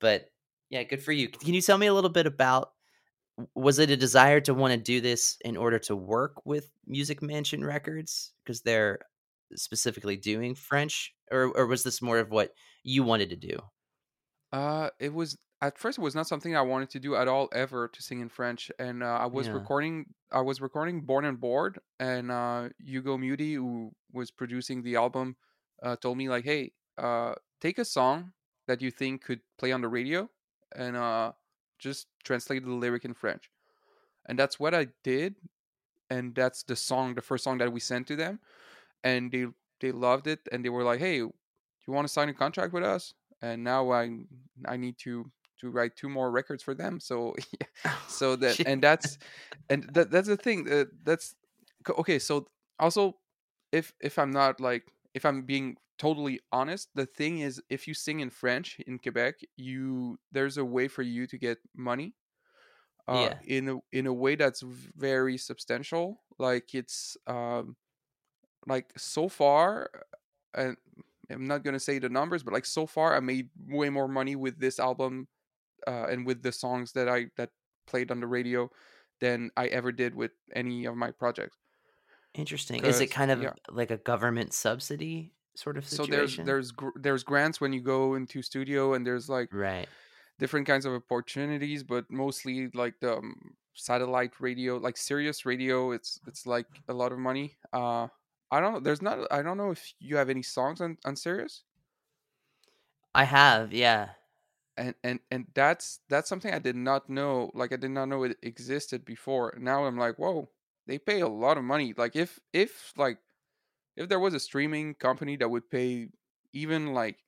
[0.00, 0.30] But
[0.70, 1.28] yeah, good for you.
[1.28, 2.74] Can you tell me a little bit about
[3.54, 7.22] was it a desire to want to do this in order to work with Music
[7.22, 9.00] Mansion Records because they're
[9.54, 13.58] specifically doing French, or or was this more of what you wanted to do?
[14.52, 17.48] Uh, it was at first it was not something I wanted to do at all
[17.52, 19.52] ever to sing in French, and uh, I was Yeah.
[19.52, 20.14] recording.
[20.30, 25.36] I was recording Born and Bored, and uh, Hugo Mudie, who was producing the album,
[25.82, 28.32] uh, told me like, "Hey, uh, take a song
[28.66, 30.30] that you think could play on the radio,
[30.74, 31.32] and uh,
[31.78, 33.50] just translate the lyric in French."
[34.26, 35.36] And that's what I did,
[36.10, 38.40] and that's the song, the first song that we sent to them,
[39.04, 39.46] and they
[39.80, 41.32] they loved it, and they were like, "Hey, you
[41.88, 44.10] want to sign a contract with us?" And now I
[44.66, 47.00] I need to to write two more records for them.
[47.00, 47.34] So
[47.84, 49.18] yeah, so that and that's
[49.68, 50.70] and that that's the thing.
[50.70, 51.34] Uh, that's
[51.88, 52.18] okay.
[52.18, 52.46] So
[52.78, 53.16] also,
[53.72, 57.94] if if I'm not like if I'm being totally honest, the thing is, if you
[57.94, 62.14] sing in French in Quebec, you there's a way for you to get money.
[63.08, 63.56] Uh, yeah.
[63.58, 64.62] in a in a way that's
[64.96, 66.22] very substantial.
[66.38, 67.76] Like it's um
[68.66, 69.88] like so far
[70.54, 70.76] and
[71.30, 74.08] i'm not going to say the numbers but like so far i made way more
[74.08, 75.28] money with this album
[75.86, 77.50] uh, and with the songs that i that
[77.86, 78.68] played on the radio
[79.20, 81.56] than I ever did with any of my projects.
[82.34, 82.84] Interesting.
[82.84, 83.52] Is it kind of yeah.
[83.70, 86.44] like a government subsidy sort of situation.
[86.44, 89.88] So there's there's gr- there's grants when you go into studio, and there's like right.
[90.38, 95.92] different kinds of opportunities, but mostly like the um, satellite radio, like Sirius radio.
[95.92, 97.56] It's it's like a lot of money.
[97.72, 98.08] Uh,
[98.50, 98.80] I don't know.
[98.80, 99.26] There's not.
[99.30, 101.62] I don't know if you have any songs on on Sirius,
[103.16, 104.10] I have, yeah.
[104.76, 107.50] and and and that's that's something I did not know.
[107.54, 109.56] Like I did not know it existed before.
[109.58, 110.50] Now I'm like, whoa,
[110.86, 111.94] they pay a lot of money.
[111.96, 113.18] Like if if like
[113.96, 116.08] if there was a streaming company that would pay
[116.52, 117.18] even like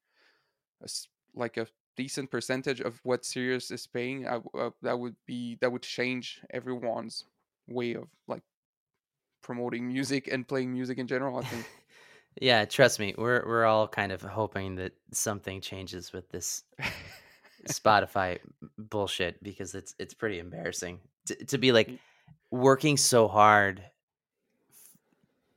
[0.83, 0.89] a
[1.35, 5.73] like a decent percentage of what Sirius is paying, I uh, that would be that
[5.73, 7.25] would change everyone's
[7.67, 8.43] way of like
[9.43, 11.39] promoting music and playing music in general.
[11.39, 11.67] I think.
[12.41, 16.63] Yeah, trust me, we're we're all kind of hoping that something changes with this
[17.69, 18.39] Spotify
[18.77, 21.91] bullshit because it's it's pretty embarrassing to, to be like
[22.53, 23.83] working so hard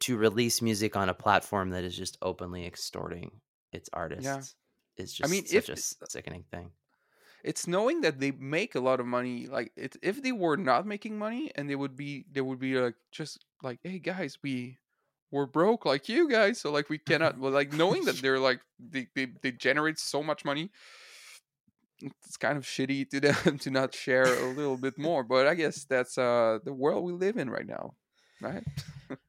[0.01, 3.31] to release music on a platform that is just openly extorting
[3.71, 4.55] its artists
[4.97, 6.71] is just I mean, such if a s- sickening thing.
[7.43, 9.47] it's knowing that they make a lot of money.
[9.47, 12.75] Like it, if they were not making money and they would be, they would be
[12.79, 14.77] like just like, hey guys, we
[15.31, 17.39] we're broke like you guys, so like we cannot.
[17.39, 20.69] Well, like knowing that they're like they they, they generate so much money.
[22.01, 25.53] It's kind of shitty to them to not share a little bit more, but I
[25.55, 27.93] guess that's uh the world we live in right now,
[28.41, 28.63] right?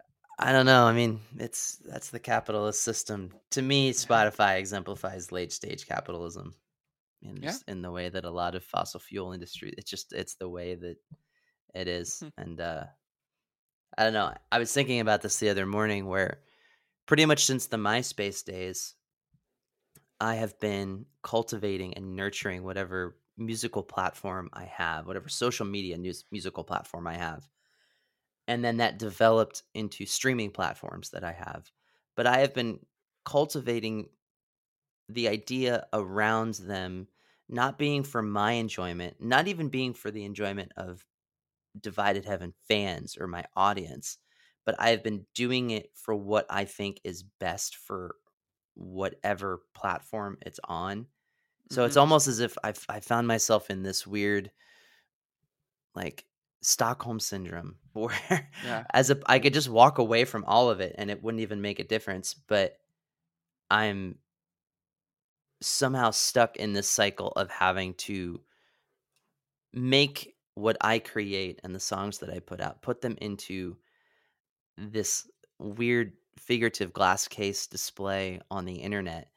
[0.44, 0.84] I don't know.
[0.86, 3.32] I mean, it's that's the capitalist system.
[3.50, 6.54] To me, Spotify exemplifies late stage capitalism.
[7.22, 7.50] In Yeah.
[7.50, 10.48] just in the way that a lot of fossil fuel industry, it's just it's the
[10.48, 10.96] way that
[11.74, 12.22] it is.
[12.22, 12.28] Hmm.
[12.38, 12.86] And uh
[13.96, 14.34] I don't know.
[14.50, 16.42] I was thinking about this the other morning where
[17.06, 18.94] pretty much since the MySpace days,
[20.20, 26.24] I have been cultivating and nurturing whatever musical platform I have, whatever social media news
[26.30, 27.46] musical platform I have.
[28.52, 31.70] And then that developed into streaming platforms that I have.
[32.16, 32.84] But I have been
[33.24, 34.10] cultivating
[35.08, 37.08] the idea around them
[37.48, 41.04] not being for my enjoyment, not even being for the enjoyment of
[41.80, 44.18] Divided Heaven fans or my audience,
[44.64, 48.16] but I have been doing it for what I think is best for
[48.74, 51.08] whatever platform it's on.
[51.70, 51.98] So it's Mhm.
[51.98, 54.52] almost as if I've I found myself in this weird
[55.94, 56.26] like
[56.62, 58.84] Stockholm syndrome where Yeah.
[58.92, 61.60] as a I could just walk away from all of it and it wouldn't even
[61.60, 62.78] make a difference, but
[63.70, 64.18] I'm
[65.60, 68.40] somehow stuck in this cycle of having to
[69.72, 73.76] make what I create and the songs that I put out, put them into
[74.76, 79.28] this weird figurative glass case display on the internet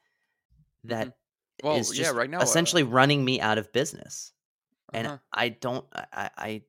[0.84, 1.12] that is
[1.62, 4.32] Well, just yeah, right now, uh, essentially running me out of business.
[4.92, 5.18] And uh-huh.
[5.32, 6.62] I don't I I-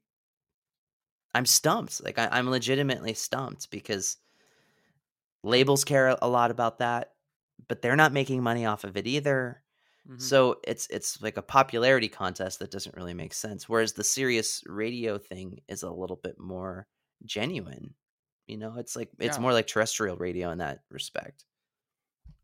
[1.37, 2.03] I'm stumped.
[2.03, 4.17] Like I, I'm legitimately stumped because
[5.43, 7.13] labels care a- lot about that,
[7.67, 9.63] but they're not making money off of it either.
[10.07, 10.21] Mhm.
[10.21, 13.67] So it's it's like a popularity contest that doesn't really make sense.
[13.69, 16.87] Whereas the Sirius radio thing is a little bit more
[17.25, 17.95] genuine.
[18.47, 19.41] You know, it's like it's Yeah.
[19.41, 21.45] more like terrestrial radio in that respect.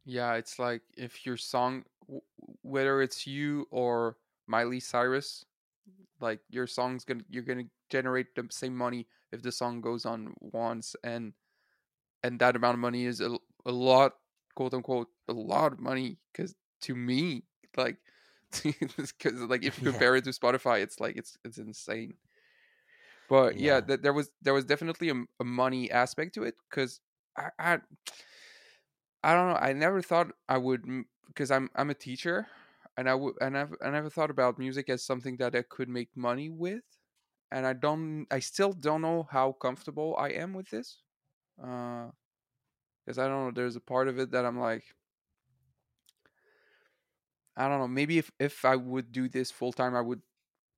[0.06, 1.86] Yeah, it's like if your song,
[2.62, 5.46] whether it's you or Miley Cyrus,
[6.20, 10.36] like your song's gonna you're gonna generate the same money if the song goes on
[10.42, 11.34] once, and
[12.24, 14.14] and that amount of money is a, a lot,
[14.56, 16.20] quote unquote, a lot of money.
[16.34, 17.46] Because to me,
[17.78, 18.00] like,
[18.64, 19.92] because like if you Yeah.
[19.92, 22.18] compare it to Spotify, it's like it's it's insane.
[23.28, 23.82] But yeah, Yeah.
[23.82, 27.02] th- there was there was definitely a money aspect to it because
[27.38, 27.80] I, I
[29.24, 29.56] I don't know.
[29.60, 30.86] I never thought I would
[31.28, 32.48] because I'm I'm a teacher,
[32.98, 35.90] and I would and I've I never thought about music as something that I could
[35.90, 36.84] make money with,
[37.54, 38.26] and I don't.
[38.32, 40.98] I still don't know how comfortable I am with this,
[41.64, 42.08] uh,
[43.06, 43.52] because I don't know.
[43.54, 44.84] There's a part of it that I'm like,
[47.56, 47.88] I don't know.
[47.88, 50.22] Maybe if if I would do this full time, I would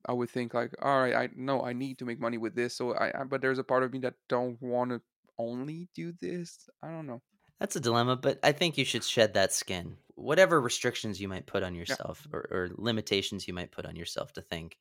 [0.06, 2.76] I would think like, all right, I know I need to make money with this.
[2.76, 5.02] So I, I but there's a part of me that don't want to
[5.40, 6.70] only do this.
[6.84, 7.22] I don't know.
[7.58, 9.96] That's a dilemma, but I think you should shed that skin.
[10.16, 14.34] Whatever restrictions you might put on yourself or, or limitations you might put on yourself
[14.34, 14.78] to think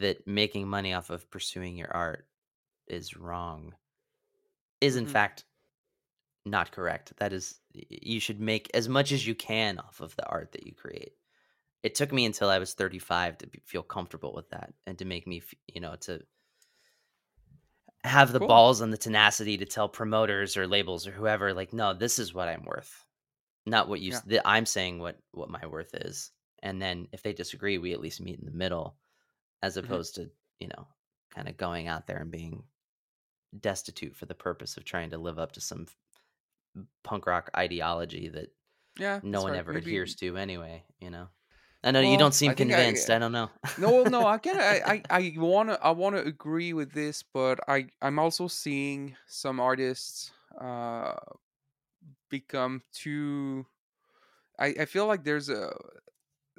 [0.00, 2.28] that making money off of pursuing your art
[2.88, 3.74] is wrong
[4.80, 5.06] is in Mhm.
[5.06, 5.44] fact
[6.44, 7.16] not correct.
[7.18, 10.66] That is, you should make as much as you can off of the art that
[10.66, 11.14] you create.
[11.82, 15.06] It took me until I was 35 to be, feel comfortable with that and to
[15.06, 16.22] make me, you know, to
[18.04, 18.40] have the Cool.
[18.40, 22.34] balls and the tenacity to tell promoters or labels or whoever, like, no, this is
[22.34, 23.06] what I'm worth,
[23.66, 24.12] not what you.
[24.12, 24.22] Yeah.
[24.26, 28.00] That I'm saying what what my worth is, and then if they disagree, we at
[28.00, 28.98] least meet in the middle,
[29.64, 29.84] as Mhm.
[29.84, 30.86] opposed to you know
[31.34, 32.64] kind of going out there and being
[33.58, 35.86] destitute for the purpose of trying to live up to some
[37.02, 38.48] punk rock ideology that
[38.98, 41.28] yeah no one ever Maybe- adheres to anyway you know
[41.84, 44.40] i know you don't seem I think I- convinced I, don't know no no I,
[44.44, 50.32] I i wanna i wanna agree with this but i i'm also seeing some artists
[50.60, 51.14] uh
[52.28, 53.66] become too
[54.58, 55.72] i i feel like there's a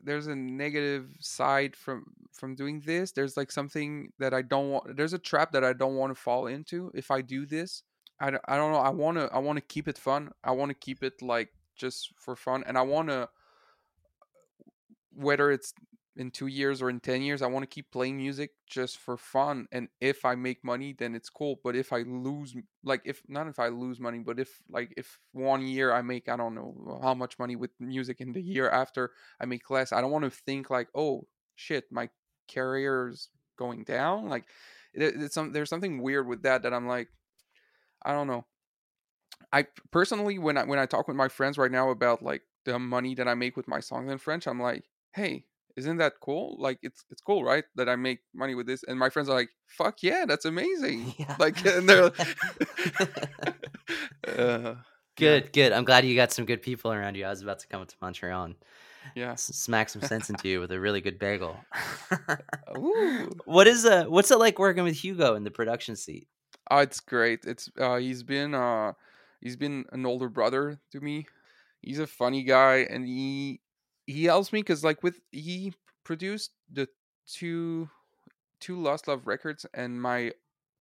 [0.06, 3.12] there's a negative side from from doing this.
[3.12, 6.22] There's like something that i don't want there's a trap that i don't want to
[6.22, 7.84] fall into if i do this.
[8.20, 10.32] I don't, I don't know i want to i want to keep it fun.
[10.44, 13.28] I want to keep it like just for fun and i want to
[15.14, 15.74] whether it's
[16.18, 19.18] in two years or in 10 years i want to keep playing music just for
[19.18, 23.22] fun and if i make money then it's cool but if i lose like if
[23.28, 26.56] not if i lose money but if like if one year i make i don't
[26.56, 30.12] know how much money with music in the year after i make less i don't
[30.12, 32.10] want to think like oh shit my
[32.48, 34.30] career's going down?
[34.30, 34.46] Like
[34.94, 37.10] it, it's some there's something weird with that that i'm like
[38.04, 38.46] i don't know.
[39.52, 42.80] I personally when i when i talk with my friends right now about like the
[42.80, 46.56] money that i make with my songs in french i'm like hey isn't that cool?
[46.60, 47.64] Like it's it's cool, right?
[47.76, 51.14] That I make money with this, and my friends are like, "Fuck yeah, that's amazing!"
[51.18, 51.36] Yeah.
[51.40, 52.12] Like, and they're
[54.38, 54.76] uh,
[55.18, 57.68] good good i'm glad you got some good people around you i was about to
[57.68, 58.56] come up to montreal and
[59.16, 59.32] yeah.
[59.32, 61.56] s- smack some sense into you with a really good bagel
[62.78, 63.30] Ooh.
[63.46, 66.28] what is uh what's it like working with hugo in the production seat
[66.72, 67.46] Oh, it's great.
[67.46, 68.94] It's uh, he's been uh,
[69.42, 71.28] he's been an older brother to me.
[71.82, 73.62] He's a funny guy, and he
[74.08, 76.88] he helps me because like with he produced the
[77.28, 77.90] two
[78.60, 80.32] two Lost Love records and my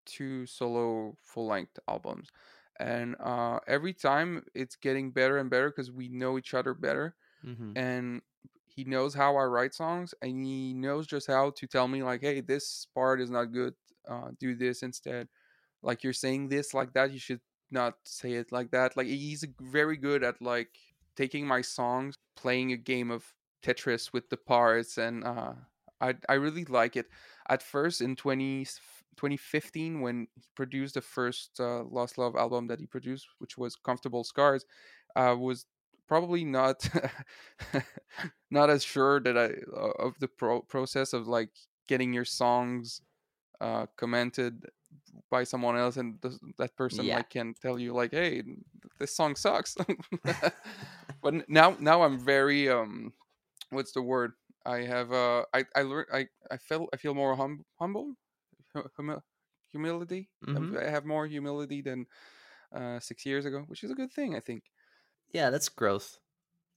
[0.06, 2.28] two solo full length albums,
[2.78, 7.14] and uh, every time it's getting better and better because we know each other better,
[7.44, 7.76] mm-hmm.
[7.76, 8.22] and
[8.66, 12.20] he knows how I write songs, and he knows just how to tell me like,
[12.20, 13.74] hey, this part is not good.
[14.06, 15.28] Uh, do this instead
[15.84, 19.44] like you're saying this like that you should not say it like that like he's
[19.60, 20.70] very good at like
[21.16, 25.54] taking my songs playing a game of tetris with the parts and uh
[26.00, 27.06] i i really like it
[27.48, 28.66] at first in 20
[29.16, 33.76] 2015 when he produced the first uh, lost love album that he produced which was
[33.76, 34.64] comfortable scars
[35.16, 35.66] uh was
[36.06, 36.88] probably not
[38.50, 39.50] not as sure that i
[39.98, 41.50] of the pro- process of like
[41.88, 43.00] getting your songs
[43.60, 44.66] uh commented
[45.30, 47.16] by someone else and th- that person Yeah.
[47.16, 48.42] like can tell you like hey
[48.98, 49.76] this song sucks
[51.24, 53.14] but now now i'm very um
[53.70, 54.32] what's the word
[54.66, 58.14] i have uh i i learned i i feel i feel more hum- humble
[58.74, 59.22] hu- humi-
[59.72, 60.74] humility Mhm.
[60.80, 62.06] i have more humility than
[62.72, 64.64] uh six years ago which is a good thing i think
[65.32, 66.18] Yeah, that's growth.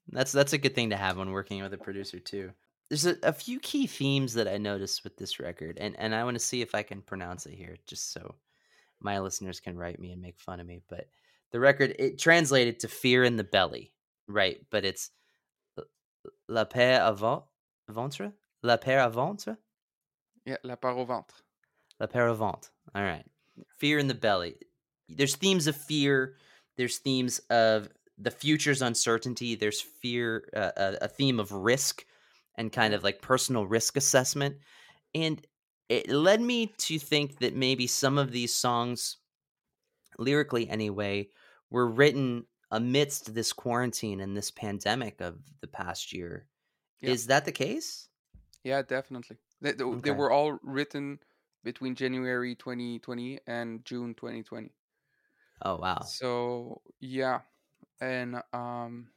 [0.09, 2.53] That's that's a good thing to have when working with a producer too.
[2.89, 6.23] There's a, a few key themes that I noticed with this record, and and I
[6.25, 8.37] want to see if I can pronounce it here, just so
[9.01, 10.81] my listeners can write me and make fun of me.
[10.89, 11.09] But
[11.51, 13.95] the record it translated to "fear in the belly,"
[14.27, 14.59] right?
[14.69, 15.11] But it's
[16.47, 17.43] "la paix avant
[17.89, 19.57] ventre," "la paix à ventre,"
[20.45, 21.43] yeah la part au ventre
[21.99, 22.69] La Paravant.
[22.93, 23.25] All right.
[23.77, 24.55] Fear in the belly.
[25.09, 26.35] There's themes of fear.
[26.77, 29.55] There's themes of the future's uncertainty.
[29.55, 32.05] There's fear, uh, a, a theme of risk
[32.55, 34.57] and kind of like personal risk assessment.
[35.15, 35.45] And
[35.89, 39.17] it led me to think that maybe some of these songs,
[40.17, 41.29] lyrically anyway,
[41.69, 46.47] were written amidst this quarantine and this pandemic of the past year.
[47.01, 47.15] Yeah.
[47.15, 48.09] Is that the case?
[48.63, 51.19] yeah definitely they, they, they were all written
[51.63, 54.71] between january 2020 and june 2020
[55.61, 56.13] Oh, wow.
[56.15, 57.41] So yeah,
[58.01, 59.11] and um,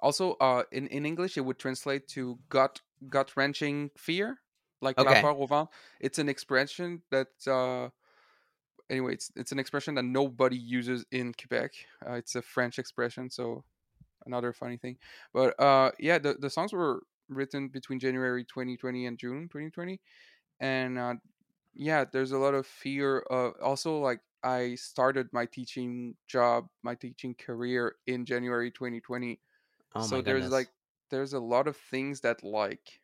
[0.00, 4.42] also uh, in in English it would translate to gut gut wrenching fear,
[4.80, 5.16] like la Okay.
[5.16, 5.72] peur au ventre.
[6.00, 7.90] It's an expression that uh,
[8.90, 11.74] anyway, it's it's an expression that nobody uses in Quebec.
[12.06, 13.64] Uh, it's a French expression, so
[14.26, 14.98] another funny thing.
[15.32, 20.00] But uh, yeah, the the songs were written between January 2020 and June 2020,
[20.60, 21.14] and uh,
[21.74, 26.94] yeah there's a lot of fear of also like i started my teaching job my
[26.94, 29.40] teaching career in january 2020
[29.96, 30.50] Oh, so there's goodness.
[30.50, 30.70] like
[31.10, 33.00] there's a lot of things that like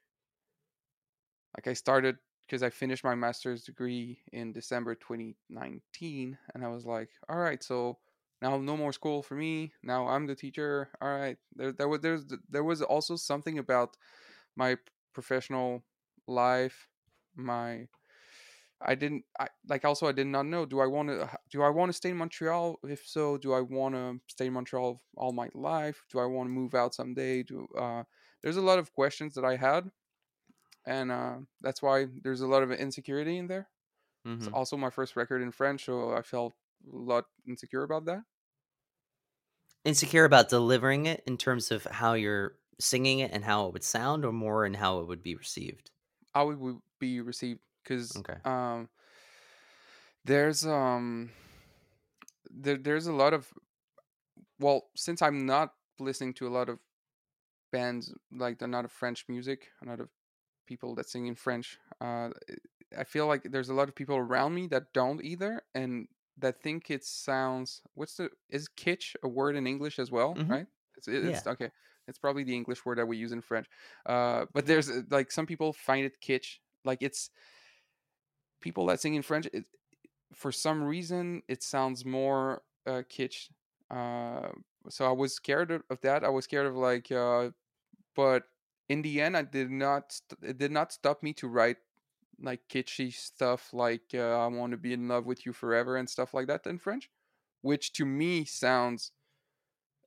[1.56, 6.84] like i started because i finished my master's degree in december 2019 and i was
[6.84, 7.98] like all right so
[8.40, 12.00] now no more school for me now i'm the teacher all right there, there was
[12.00, 13.96] there's there was also something about
[14.56, 14.76] my
[15.14, 15.82] professional
[16.26, 16.88] life
[17.36, 17.86] my
[18.84, 21.68] I didn't I like also I did not know do I want to do I
[21.68, 22.78] want to stay in Montreal?
[22.84, 26.04] If so do I want to stay in Montreal all my life?
[26.10, 27.42] Do I want to move out someday?
[27.42, 28.02] Do uh
[28.42, 29.90] there's a lot of questions that I had
[30.86, 33.70] and uh that's why there's a lot of insecurity in there
[34.38, 34.54] It's Mhm.
[34.54, 36.54] also my first record in French, so I felt
[36.86, 38.24] a lot insecure about that.
[39.84, 43.84] Insecure about delivering it in terms of how you're singing it and how it would
[43.84, 45.92] sound, or more in how it would be received?
[46.34, 48.42] How it would be received because Okay.
[48.44, 48.88] um,
[50.24, 51.30] there's um
[52.50, 53.52] there, there's a lot of
[54.58, 56.80] well since I'm not listening to a lot of
[57.72, 60.10] bands like they're not of French music, a lot of
[60.72, 61.78] people that sing in French.
[62.00, 62.30] Uh,
[62.96, 66.08] I feel like there's a lot of people around me that don't either, and
[66.38, 67.82] that think it sounds.
[67.94, 70.34] What's the is kitsch a word in English as well?
[70.34, 70.48] Mhm.
[70.48, 70.66] Right?
[70.96, 71.52] It's, it- Yeah.
[71.54, 71.70] okay.
[72.08, 73.66] It's probably the English word that we use in French.
[74.06, 76.58] Uh, but there's uh, like some people find it kitsch.
[76.84, 77.30] Like it's
[78.60, 79.46] people that sing in French.
[79.52, 79.64] It,
[80.34, 83.50] for some reason, it sounds more uh, kitsch.
[83.90, 84.50] Uh,
[84.88, 86.24] so I was scared of, of that.
[86.24, 87.50] I was scared of like, uh,
[88.14, 88.44] but
[88.88, 90.12] in the end, I did not.
[90.12, 91.78] St- it did not stop me to write
[92.40, 96.08] like kitschy stuff, like uh, "I want to be in love with you forever" and
[96.10, 97.10] stuff like that in French,
[97.62, 99.12] which to me sounds.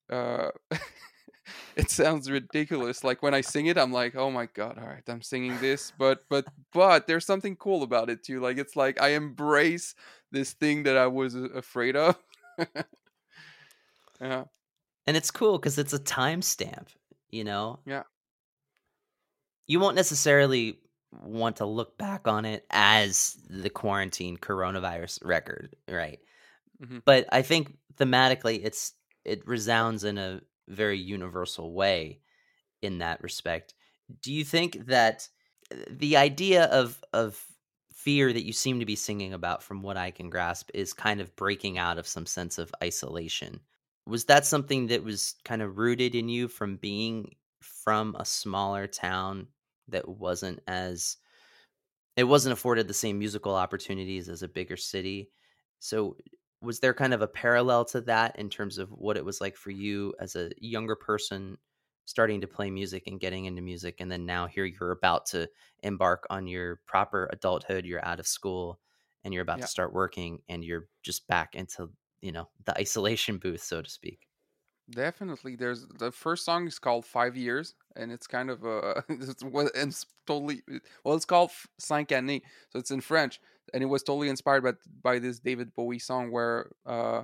[0.09, 0.51] Uh,
[1.76, 3.03] it sounds ridiculous.
[3.03, 4.78] Like when I sing it, I'm like, "Oh my god!
[4.78, 8.39] All right, I'm singing this," but but but there's something cool about it too.
[8.39, 9.95] Like it's like I embrace
[10.32, 12.17] this thing that I was uh, afraid of.
[14.21, 14.45] yeah,
[15.07, 16.88] And it's cool because it's a timestamp,
[17.30, 17.80] you know?
[17.86, 18.03] yeah,
[19.68, 20.80] You won't necessarily
[21.11, 26.20] want to look back on it as the quarantine coronavirus record, right?
[26.82, 27.01] Mhm.
[27.05, 28.93] But I think thematically it's
[29.26, 32.22] it resounds in a very universal way
[32.82, 33.76] in that respect.
[34.22, 35.30] Do you think that
[35.74, 37.45] uh, the idea of of
[37.93, 41.22] fear that you seem to be singing about from what I can grasp is kind
[41.22, 43.61] of breaking out of some sense of isolation.
[44.05, 48.86] Was that something that was kind of rooted in you from being from a smaller
[48.88, 49.47] town
[49.89, 51.17] that wasn't as
[52.15, 55.29] it wasn't afforded the same musical opportunities as a bigger city?
[55.79, 56.15] So
[56.61, 59.55] was there kind of a parallel to that in terms of what it was like
[59.55, 61.57] for you as a younger person
[62.05, 65.47] starting to play music and getting into music and then now here you're about to
[65.83, 68.79] embark on your proper adulthood you're out of school
[69.23, 69.65] and you're about yeah.
[69.65, 71.89] to start working and you're just back into
[72.21, 74.24] you know the isolation booth so to speak
[74.91, 75.55] Definitely.
[75.55, 80.05] There's the first song is called Five Years, and it's kind of a it's, it's
[80.27, 80.61] totally
[81.03, 81.15] well.
[81.15, 83.39] It's called Cinq années, so it's in French,
[83.73, 87.23] and it was totally inspired by by this David Bowie song where uh,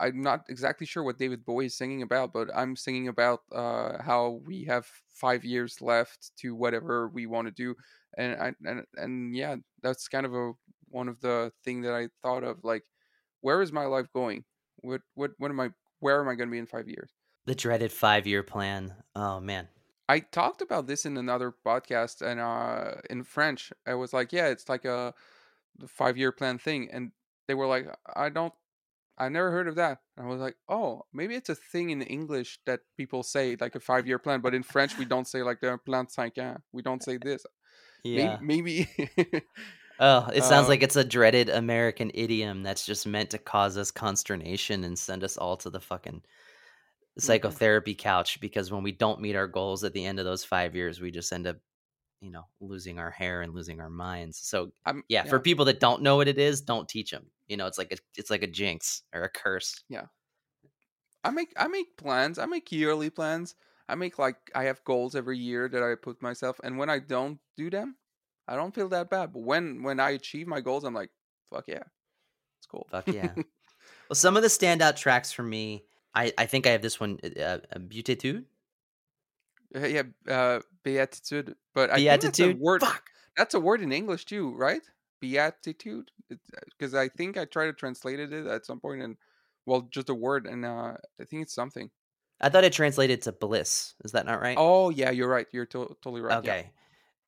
[0.00, 4.02] I'm not exactly sure what David Bowie is singing about, but I'm singing about uh,
[4.02, 7.74] how we have five years left to whatever we want to do,
[8.18, 10.52] and I and and yeah, that's kind of a
[10.90, 12.84] one of the thing that I thought of like,
[13.42, 14.44] where is my life going?
[14.82, 15.70] What what what am I?
[16.02, 17.10] Where am I going to be in five years?
[17.44, 19.68] the dreaded five year plan oh man
[20.08, 23.72] I talked about this in another podcast and uh in French.
[23.86, 25.14] I was like, yeah, it's like a
[25.86, 26.90] five year plan thing.
[26.92, 27.12] And
[27.46, 28.52] they were like, I don't
[29.16, 29.98] I never heard of that.
[30.16, 33.74] And I was like, oh, maybe it's a thing in English that people say, like
[33.74, 36.62] a five year plan, but in French we don't say like the plan cinq ans.
[36.72, 37.46] We don't say this.
[38.04, 39.42] yeah Maybe, maybe
[40.00, 43.76] oh it sounds like um, it's a dreaded american idiom that's just meant to cause
[43.76, 47.22] us consternation and send us all to the fucking mhm.
[47.22, 50.74] psychotherapy couch because when we don't meet our goals at the end of those five
[50.74, 51.56] years we just end up
[52.20, 55.80] you know losing our hair and losing our minds so I'm yeah for people that
[55.80, 58.42] don't know what it is don't teach them you know it's like a it's like
[58.42, 60.06] a jinx or a curse yeah.
[61.24, 62.38] I make I make plans.
[62.38, 63.54] I make yearly plans.
[63.88, 66.98] I make like I have goals every year that I put myself, and when I
[66.98, 67.96] don't do them,
[68.48, 69.32] I don't feel that bad.
[69.32, 71.10] But when when I achieve my goals, I'm like,
[71.50, 71.84] fuck yeah,
[72.58, 72.86] it's cool.
[72.90, 73.34] fuck yeah
[74.08, 75.84] well some of the standout tracks for me
[76.14, 78.44] i i think i have this one uh, uh, beautitude
[79.74, 81.56] Uh, yeah, uh, beatitude.
[81.74, 82.82] But I think that's a word.
[82.82, 84.82] fuck That's a word in English too, right?
[85.20, 86.10] Beatitude.
[86.28, 89.16] Because I think I tried to translate it at some point, and
[89.64, 91.90] well, just a word, and uh, I think it's something.
[92.40, 95.46] i thought it translated to bliss is that not right Oh yeah, you're right.
[95.52, 96.38] You're to- totally right.
[96.38, 96.62] Okay.
[96.68, 96.81] Yeah,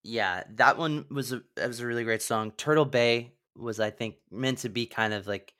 [0.05, 2.53] that one was a that was a really great song.
[2.53, 5.55] Turtle Bay was I think meant to be kind of like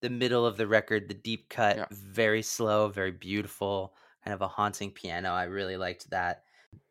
[0.00, 4.42] the middle of the record, the deep cut, yeah, very slow, very beautiful, kind of
[4.42, 5.30] a haunting piano.
[5.30, 6.44] I really liked that.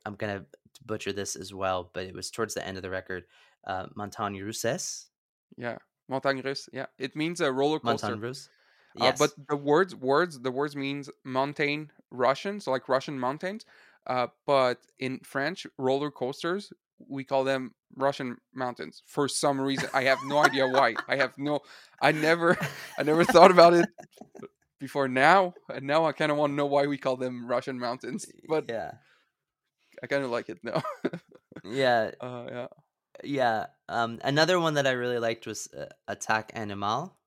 [0.05, 0.45] I'm going to
[0.85, 3.25] butcher this as well, but it was towards the end of the record.
[3.65, 5.07] Uh Montagne Russes,
[5.57, 5.77] yeah.
[6.09, 6.69] Montagne russe.
[6.71, 8.07] Yeah, it means a roller coaster.
[8.07, 8.49] Montagne Russe.
[8.99, 13.65] Uh, but the words, words, the words means mountain Russian, so like Russian mountains.
[14.07, 19.89] Uh, but in French, roller coasters, we call them Russian mountains for some reason.
[19.93, 20.95] I have no idea why.
[21.07, 21.59] I have no,
[22.01, 22.57] I never,
[22.97, 23.87] I never thought about it
[24.79, 27.79] before now, and now I kind of want to know why we call them Russian
[27.79, 28.25] mountains.
[28.47, 28.91] But yeah.
[30.01, 30.83] I kind of like it now.
[31.63, 32.11] Yeah.
[32.21, 32.67] uh, yeah,
[33.23, 33.65] Yeah.
[33.89, 37.17] Um, another one that I really liked was uh, Attack Animal.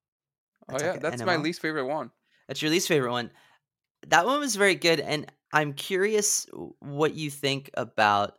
[0.68, 2.10] Oh yeah, Attack that's my least favorite one.
[2.46, 3.30] That's your least favorite one.
[4.06, 6.46] That one was very good, and I'm curious
[6.78, 8.34] what you think about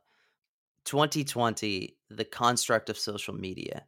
[0.86, 3.86] 2020, the construct of social media.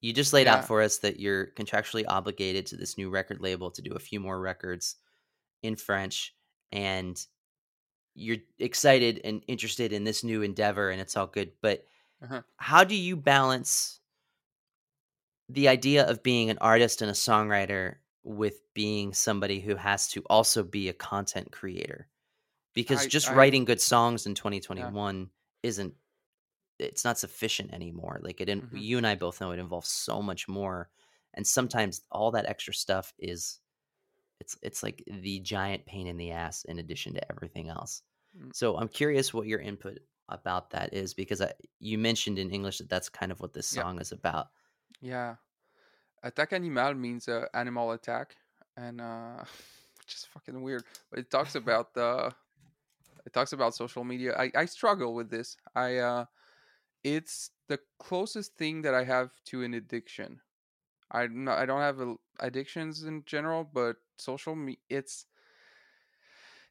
[0.00, 3.70] You just laid out for us that you're contractually obligated to this new record label
[3.72, 4.96] to do a few more records
[5.62, 6.34] in French,
[6.72, 7.22] and
[8.14, 11.52] you're excited and interested in this new endeavor, and it's all good.
[11.60, 11.84] But
[12.22, 12.42] Uh-huh.
[12.56, 14.00] how do you balance
[15.48, 20.22] the idea of being an artist and a songwriter with being somebody who has to
[20.30, 22.08] also be a content creator?
[22.72, 25.30] Because I just I writing good songs in 2021
[25.62, 25.94] isn't
[26.80, 28.20] it's not sufficient anymore.
[28.22, 28.80] Like it in, Mhm.
[28.80, 30.90] you and I both know it involves so much more
[31.34, 33.60] and sometimes all that extra stuff is
[34.40, 38.02] it's it's like the giant pain in the ass in addition to everything else.
[38.36, 38.52] Mm.
[38.52, 42.78] So I'm curious what your input about that is because I, you mentioned in English
[42.78, 43.82] that that's kind of what this Yeah.
[43.82, 44.48] song is about.
[45.00, 45.36] Yeah.
[46.22, 48.36] Attack animal means uh, animal attack,
[48.76, 49.44] and uh,
[50.08, 50.84] is fucking weird.
[51.10, 52.34] But it talks about the,
[53.26, 54.34] it talks about social media.
[54.36, 55.56] I I struggle with this.
[55.74, 56.26] I uh,
[57.04, 60.40] it's the closest thing that I have to an addiction.
[61.10, 62.00] I I don't have
[62.40, 65.26] addictions in general, but social me it's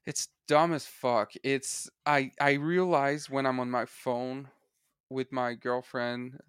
[0.06, 1.32] it's dumb as fuck.
[1.42, 4.48] It's I I realize when I'm on my phone
[5.10, 6.40] with my girlfriend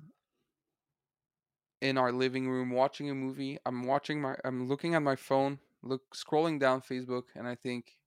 [1.82, 3.58] in our living room watching a movie.
[3.66, 7.98] I'm watching my I'm looking at my phone, look scrolling down Facebook and I think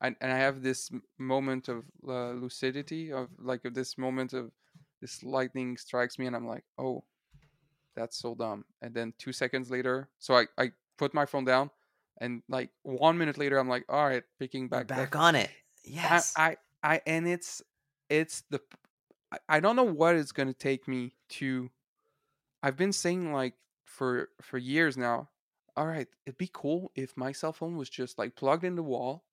[0.00, 4.52] I, and I have this moment of uh, lucidity of like of this moment of
[5.00, 7.04] this lightning strikes me and I'm like, "Oh,
[7.96, 11.70] that's so dumb." And then 2 seconds later, so I I put my phone down
[12.20, 15.50] and like 1 minute later I'm like, "All right, picking back back on it.
[15.84, 16.34] Yes.
[16.36, 17.62] I, I I and it's
[18.08, 18.60] it's the
[19.48, 21.70] i don't know what it's gonna take me to
[22.62, 25.30] I've been saying like for for years now,
[25.76, 28.82] all right, it'd be cool if my cell phone was just like plugged in the
[28.82, 29.24] wall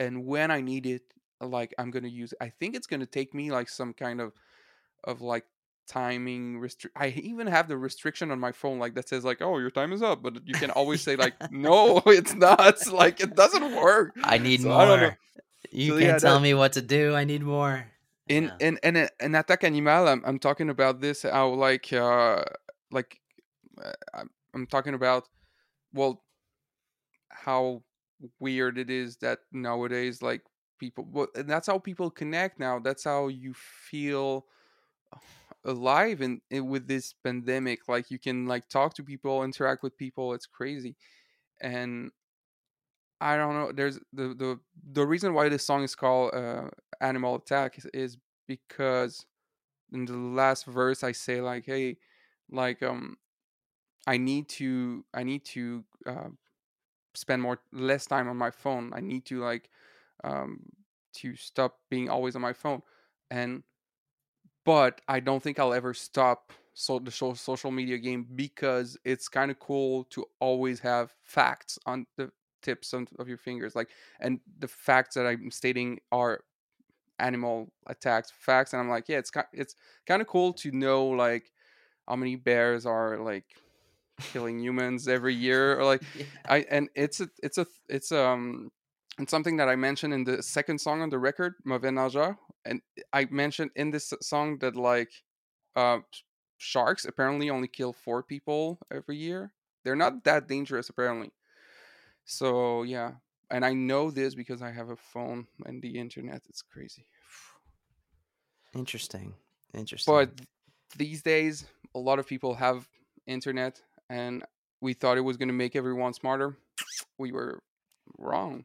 [0.00, 1.02] and when I need it,
[1.40, 2.38] like I'm gonna use it.
[2.40, 4.32] I think it's gonna take me like some kind of
[5.04, 5.44] of like
[5.86, 9.58] timing restri- I even have the restriction on my phone like that says like oh
[9.58, 13.36] your time is up but you can always say like no it's not like it
[13.36, 15.18] doesn't work I need So I more.
[15.70, 17.14] You So, can't yeah, tell that- me what to do.
[17.14, 17.86] I need more.
[18.28, 18.56] in Yeah.
[18.66, 22.44] in in in attack animal I'm, I'm talking about this how like uh
[22.90, 23.20] like
[23.84, 25.28] uh, I'm, I'm talking about
[25.92, 26.22] well
[27.28, 27.82] how
[28.40, 30.42] weird it is that nowadays like
[30.78, 34.46] people well and that's how people connect now that's how you feel
[35.64, 40.34] alive in with this pandemic like you can like talk to people interact with people
[40.34, 40.96] it's crazy
[41.60, 42.10] and
[43.20, 43.72] I don't know.
[43.72, 44.60] There's the the
[44.92, 49.24] the reason why this song is called uh, "Animal Attack" is, is because
[49.92, 51.98] in the last verse I say like, "Hey,
[52.50, 53.18] like um,
[54.06, 56.30] I need to I need to uh,
[57.14, 58.92] spend more less time on my phone.
[58.94, 59.70] I need to like
[60.24, 60.70] um
[61.14, 62.82] to stop being always on my phone."
[63.30, 63.64] And
[64.64, 69.28] but I don't think I'll ever stop so the so- social media game because it's
[69.28, 72.30] kind of cool to always have facts on the
[72.62, 73.90] tips of, your fingers like
[74.20, 76.40] and the facts that i'm stating are
[77.18, 81.04] animal attacks facts and i'm like yeah it's kind it's kind of cool to know
[81.04, 81.52] like
[82.08, 83.44] how many bears are like
[84.32, 86.24] killing humans every year or like Yeah.
[86.48, 88.70] I and it's a it's a it's um
[89.18, 92.80] it's something that I mentioned in the second song on the record, Mauvais Nageur, and
[93.12, 95.10] I mentioned in this song that like
[95.76, 95.98] uh
[96.58, 99.52] sharks apparently only kill four people every year.
[99.82, 101.32] They're not that dangerous apparently.
[102.24, 103.12] So yeah,
[103.50, 106.42] and I know this because I have a phone and the internet.
[106.48, 107.06] It's crazy.
[108.74, 109.34] Interesting.
[109.74, 110.14] Interesting.
[110.14, 110.30] But
[110.96, 112.88] these days, a lot of people have
[113.26, 114.44] internet, and
[114.80, 116.56] we thought it was going to make everyone smarter.
[117.18, 117.62] We were
[118.18, 118.64] wrong.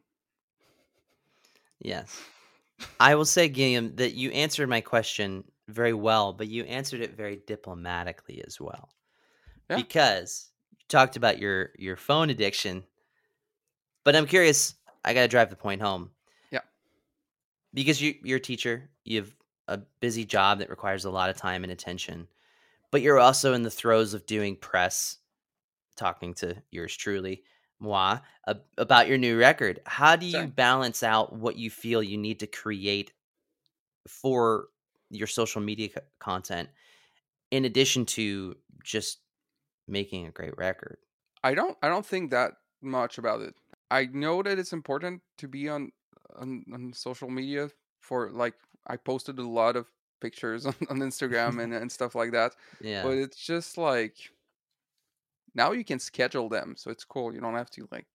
[1.80, 2.20] Yes.
[2.98, 7.16] I will say, Guilhem, that you answered my question very well, but you answered it
[7.16, 8.90] very diplomatically as well.
[9.68, 9.76] Yeah.
[9.76, 12.84] Because you talked about your your phone addiction.
[14.04, 14.74] But I'm curious,
[15.04, 16.10] I gotta drive the point home.
[16.50, 16.60] Yeah.
[17.72, 19.34] Because you you're a teacher, you have
[19.68, 22.26] a busy job that requires a lot of time and attention.
[22.90, 25.18] But you're also in the throes of doing press,
[25.96, 27.44] talking to yours truly,
[27.80, 29.80] moi, ab- about your new record.
[29.86, 30.46] How do you Sure.
[30.46, 33.12] balance out what you feel you need to create
[34.06, 34.68] for
[35.10, 36.68] your social media co- content
[37.50, 39.20] in addition to just
[39.88, 40.98] making a great record?
[41.42, 41.76] I don't.
[41.82, 42.52] I don't think that
[42.82, 43.54] much about it.
[43.90, 45.90] I know that it's important to be on
[46.36, 47.70] on, on social media
[48.00, 48.54] for like
[48.86, 49.86] I posted a lot of
[50.20, 52.54] pictures on, on Instagram and, and stuff like that.
[52.80, 53.02] Yeah.
[53.02, 54.16] But it's just like
[55.54, 57.34] now you can schedule them, so it's cool.
[57.34, 58.06] You don't have to like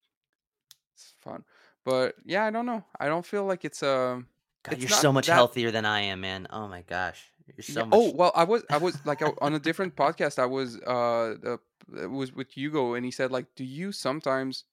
[0.94, 1.44] it's fun.
[1.84, 2.84] But yeah, I don't know.
[3.00, 4.24] I don't feel like it's a
[4.64, 6.48] God, it's you're so much that- healthier than I am, man.
[6.50, 7.24] Oh my gosh.
[7.56, 10.40] You're so Yeah, much Oh well, I was I was like on a different podcast.
[10.40, 11.58] I was uh uh,
[12.02, 14.64] it was with Hugo, and he said like, do you sometimes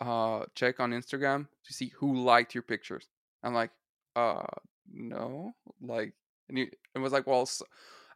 [0.00, 3.08] uh check on Instagram to see who liked your pictures?
[3.42, 3.70] I'm like,
[4.14, 4.46] uh
[4.90, 5.52] no,
[5.82, 6.14] like,
[6.48, 7.46] and he it was like, well,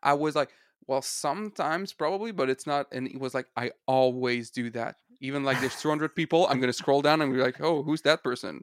[0.03, 0.51] I was like,
[0.87, 2.87] well, sometimes probably, but it's not.
[2.93, 4.97] And he was like, I always do that.
[5.21, 8.23] Even like there's 200 people, I'm gonna scroll down and be like, oh, who's that
[8.23, 8.63] person?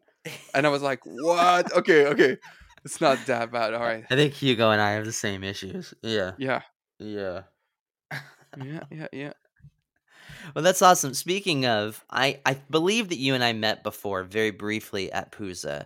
[0.53, 1.71] And I was like, what?
[1.73, 2.37] Okay, okay,
[2.83, 3.73] it's not that bad.
[3.73, 5.93] All right, I think Hugo and I have the same issues.
[6.01, 6.31] Yeah.
[6.37, 6.61] yeah,
[6.99, 7.43] Yeah.
[8.57, 9.33] yeah, yeah, yeah.
[10.55, 11.13] Well, that's awesome.
[11.13, 15.85] Speaking of, I, I believe that you and I met before very briefly at Pouzza,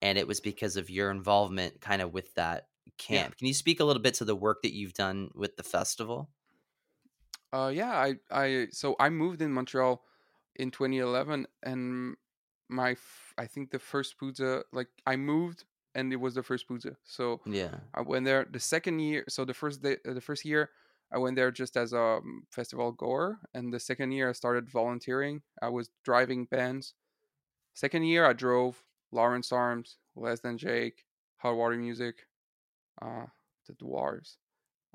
[0.00, 2.66] and it was because of your involvement kind of with that
[3.08, 3.28] Yeah.
[3.30, 6.30] Can you speak a little bit to the work that you've done with the festival?
[7.52, 10.02] Uh, yeah, I, I, so I moved in Montreal
[10.56, 12.16] in 2011, and
[12.68, 16.66] my, f- I think the first Pouzza, like I moved, and it was the first
[16.68, 16.96] Pouzza.
[17.04, 17.80] So Yeah.
[17.92, 19.24] I went there the second year.
[19.28, 20.70] So the first day, the first year,
[21.12, 24.70] I went there just as a um, festival goer, and the second year I started
[24.70, 25.42] volunteering.
[25.60, 26.94] I was driving bands.
[27.74, 31.04] Second year I drove Lawrence Arms, Less Than Jake,
[31.38, 32.26] Hot Water Music,
[33.02, 33.26] uh,
[33.66, 34.36] the Dwarves.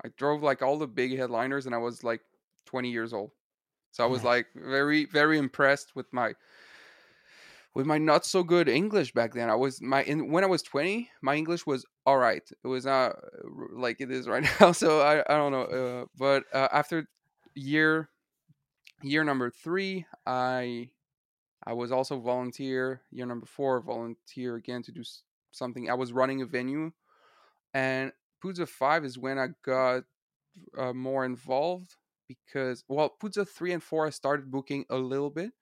[0.04, 2.20] I drove like all the big headliners, and I was like
[2.66, 3.32] 20 years old.
[3.90, 6.34] So I was like very, very impressed with my
[7.74, 9.50] with my not so good English back then.
[9.50, 12.42] I was my in when I was 20, my English was all right.
[12.64, 13.16] It was not
[13.72, 14.72] like it is right now.
[14.72, 15.62] So I I don't know.
[15.62, 17.08] Uh, but uh, after
[17.54, 18.08] year
[19.02, 20.90] year number 3, I
[21.66, 23.02] I was also volunteer.
[23.10, 25.02] Year number 4, volunteer again to do
[25.50, 25.90] something.
[25.90, 26.92] I was running a venue
[27.74, 28.12] and
[28.42, 30.04] Pouzza 5 is when I got
[30.76, 31.96] uh, more involved
[32.28, 35.52] because well Pouzza 3 and 4 I started booking a little bit.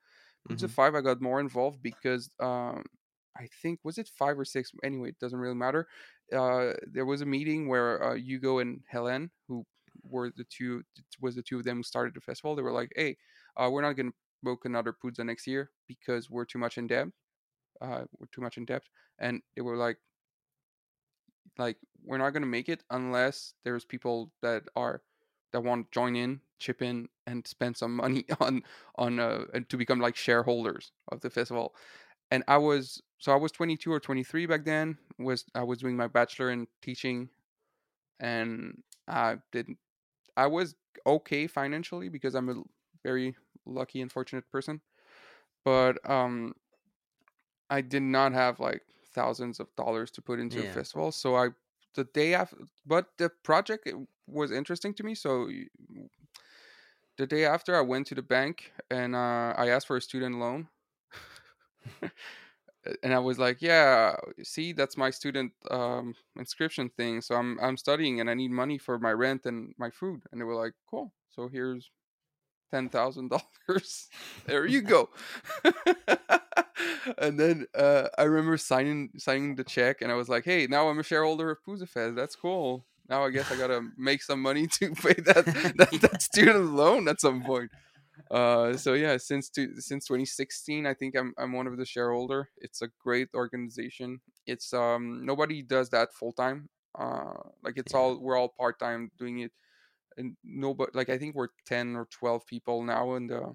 [0.49, 0.71] Pouzza Mhm.
[0.71, 2.85] 5 I got more involved because um
[3.37, 5.89] I think was it 5 or 6 anyway it doesn't really matter.
[6.33, 9.67] Uh there was a meeting where uh, Hugo and Helen who
[10.03, 10.83] were the two
[11.21, 13.17] was the two of them who started the festival they were like hey
[13.57, 16.87] uh we're not going to book another Pouzza next year because we're too much in
[16.87, 17.09] debt
[17.81, 18.85] uh we're too much in debt
[19.19, 19.99] and they were like
[21.59, 25.03] like we're not going to make it unless there's people that are
[25.53, 28.63] that want to join in chip in and spend some money on
[28.97, 31.75] on uh and to become like shareholders of the festival.
[32.31, 35.97] And i was so i was 22 or 23 back then was i was doing
[35.97, 37.29] my bachelor in teaching
[38.21, 39.79] and i didn't
[40.37, 40.75] i was
[41.07, 42.63] okay financially because i'm a
[43.05, 44.81] very lucky and fortunate person
[45.65, 46.53] but um
[47.71, 48.83] i did not have like
[49.15, 51.49] thousands of dollars to put into a festival so i
[51.97, 53.89] the day after but the project
[54.29, 55.49] was interesting to me so
[57.19, 60.39] the day after i went to the bank and uh, i asked for a student
[60.39, 60.69] loan.
[63.03, 67.77] And i was like yeah see that's my student um, inscription thing so i'm i'm
[67.77, 70.23] studying and i need money for my rent and my food.
[70.31, 71.91] And they were like cool so here's
[72.71, 74.09] ten thousand dollars.
[74.47, 75.11] There you go.
[77.19, 80.89] and then uh, I remember signing signing the check, and I was like, "Hey, now
[80.89, 82.15] I'm a shareholder of Pouzza Fest.
[82.17, 82.85] That's cool.
[83.09, 85.45] Now I guess I gotta make some money to pay that
[85.77, 87.71] that, that student loan at some point."
[88.31, 92.49] Uh, so yeah, since to, since 2016, I think I'm I'm one of the shareholder.
[92.59, 94.21] It's a great organization.
[94.47, 96.69] It's um nobody does that full time.
[96.99, 99.53] Uh, like it's all we're all part time doing it
[100.17, 103.55] and nobody like I think we're ten or twelve people now in the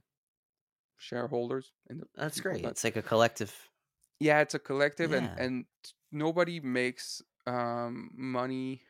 [0.98, 1.72] shareholders.
[1.90, 2.64] In the That's great.
[2.64, 3.54] that- It's like a collective.
[4.20, 5.18] yeah, it's a collective, Yeah.
[5.18, 5.66] and and
[6.12, 8.82] nobody makes um money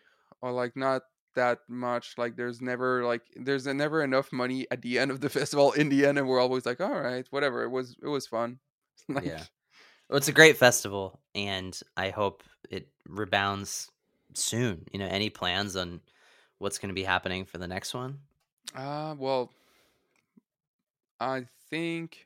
[0.42, 1.04] or like not
[1.36, 2.18] that much.
[2.18, 5.72] Like there's never like there's never enough money at the end of the festival.
[5.72, 7.64] In the end, and we're always like, all right, whatever.
[7.64, 8.60] It was it was fun.
[9.10, 9.44] like, Yeah.
[10.10, 13.90] Well, it's a great festival, and I hope it rebounds
[14.34, 14.84] soon.
[14.92, 16.02] You know, any plans on
[16.62, 18.20] what's going to be happening for the next one?
[18.76, 19.51] Uh, well,
[21.20, 22.26] I think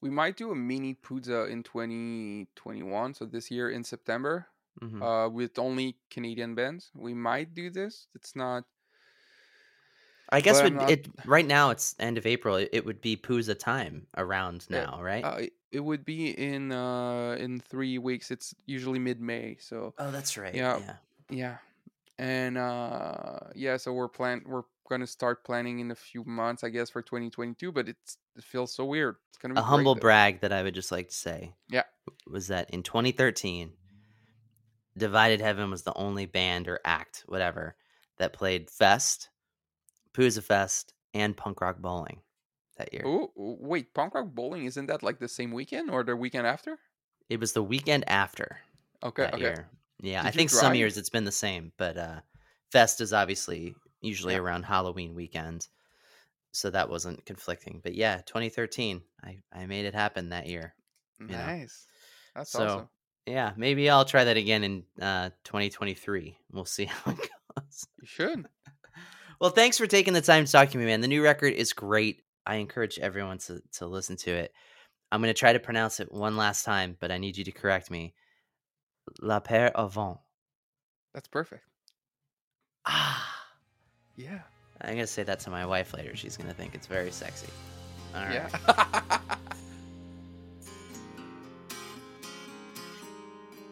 [0.00, 3.14] we might do a mini Pouzza in 2021.
[3.14, 4.46] So this year in September,
[4.80, 5.02] Mhm.
[5.02, 6.90] uh, with only Canadian bands.
[6.94, 8.08] We might do this.
[8.14, 8.64] It's not.
[10.30, 12.56] I guess would not- it right now it's end of April.
[12.56, 15.24] It, it would be Pouzza time around Yeah, now, right?
[15.24, 18.30] Uh, it, it would be in uh in three weeks.
[18.32, 19.56] It's usually mid May.
[19.60, 20.54] So oh, that's right.
[20.54, 20.78] yeah.
[20.80, 20.96] yeah.
[21.30, 21.56] yeah,
[22.18, 23.76] and uh yeah.
[23.76, 27.72] So we're plan we're gonna start planning in a few months, I guess, for 2022.
[27.72, 29.16] But it's it feels so weird.
[29.30, 30.00] It's gonna be A humble though.
[30.00, 31.54] brag that I would just like to say.
[31.68, 31.84] Yeah.
[32.26, 33.72] Was that in 2013,
[34.96, 37.76] Divided Heaven was the only band or act, whatever,
[38.18, 39.28] that played Fest,
[40.12, 42.20] Pouzza Fest, and Punk Rock Bowling
[42.76, 43.02] that year.
[43.06, 46.78] Oh, wait, punk rock bowling isn't that like the same weekend or the weekend after?
[47.28, 48.58] It was the weekend after
[49.02, 49.38] Okay, okay.
[49.38, 49.68] year.
[50.04, 52.20] Yeah, Did I think some years it's been the same, but uh,
[52.70, 54.40] Fest is obviously usually Yeah.
[54.40, 55.68] around Halloween weekend,
[56.52, 57.80] so that wasn't conflicting.
[57.82, 60.74] But yeah, 2013, I I made it happen that year.
[61.20, 61.28] know.
[61.28, 61.86] Nice.
[62.34, 62.88] That's So awesome.
[63.26, 66.38] yeah, maybe I'll try that again in uh, 2023.
[66.52, 67.18] We'll see how it
[67.56, 67.86] goes.
[68.00, 68.48] You should.
[69.40, 71.00] Well, thanks for taking the time to talk to me, man.
[71.00, 72.22] The new record is great.
[72.46, 74.52] I encourage everyone to to listen to it.
[75.12, 77.90] I'm gonna try to pronounce it one last time, but I need you to correct
[77.90, 78.14] me.
[79.20, 80.18] La Paire Avant.
[81.12, 81.64] That's perfect.
[82.86, 83.30] Ah.
[84.16, 84.40] Yeah.
[84.80, 86.14] I'm gonna say that to my wife later.
[86.16, 87.48] She's gonna think it's very sexy.
[88.14, 88.34] All right.
[88.34, 89.18] Yeah.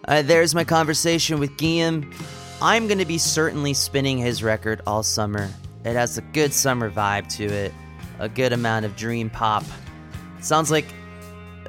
[0.09, 2.13] Uh, there's my conversation with Guilhem.
[2.61, 5.49] I'm gonna be certainly spinning his record all summer.
[5.85, 7.73] It has a good summer vibe to it,
[8.19, 9.65] a good amount of dream pop.
[10.41, 10.87] sounds like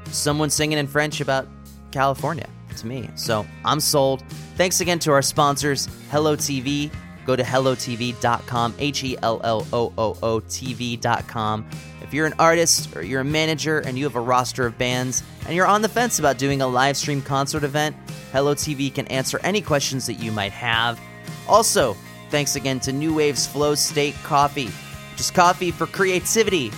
[0.05, 1.47] someone singing in French about
[1.91, 3.09] California to me.
[3.15, 4.23] So I'm sold.
[4.55, 6.91] Thanks again to our sponsors, Hellooo TV.
[7.25, 11.65] Go to HelloooTV.com, H E L L O O O TV.com.
[12.01, 15.23] If you're an artist or you're a manager and you have a roster of bands
[15.45, 17.95] and you're on the fence about doing a live stream concert event,
[18.31, 20.99] Hellooo TV can answer any questions that you might have.
[21.47, 21.95] Also,
[22.29, 24.69] thanks again to NooWave's Flow State Coffee,
[25.15, 26.71] just coffee for creativity.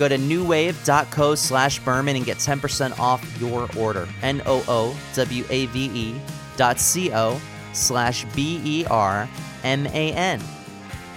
[0.00, 4.08] Go to NooWave.co slash Berman and get 10% off your order.
[4.22, 6.20] N O O W A V E
[6.56, 7.38] dot C O
[7.74, 9.28] slash B E R
[9.62, 10.40] M A N.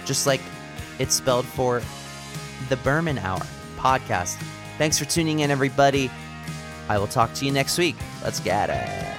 [0.04, 0.42] Just like
[0.98, 1.80] it's spelled for
[2.68, 3.40] the Berman Hour
[3.78, 4.36] podcast.
[4.76, 6.10] Thanks for tuning in, everybody.
[6.90, 7.96] I will talk to you next week.
[8.22, 9.13] Let's get it.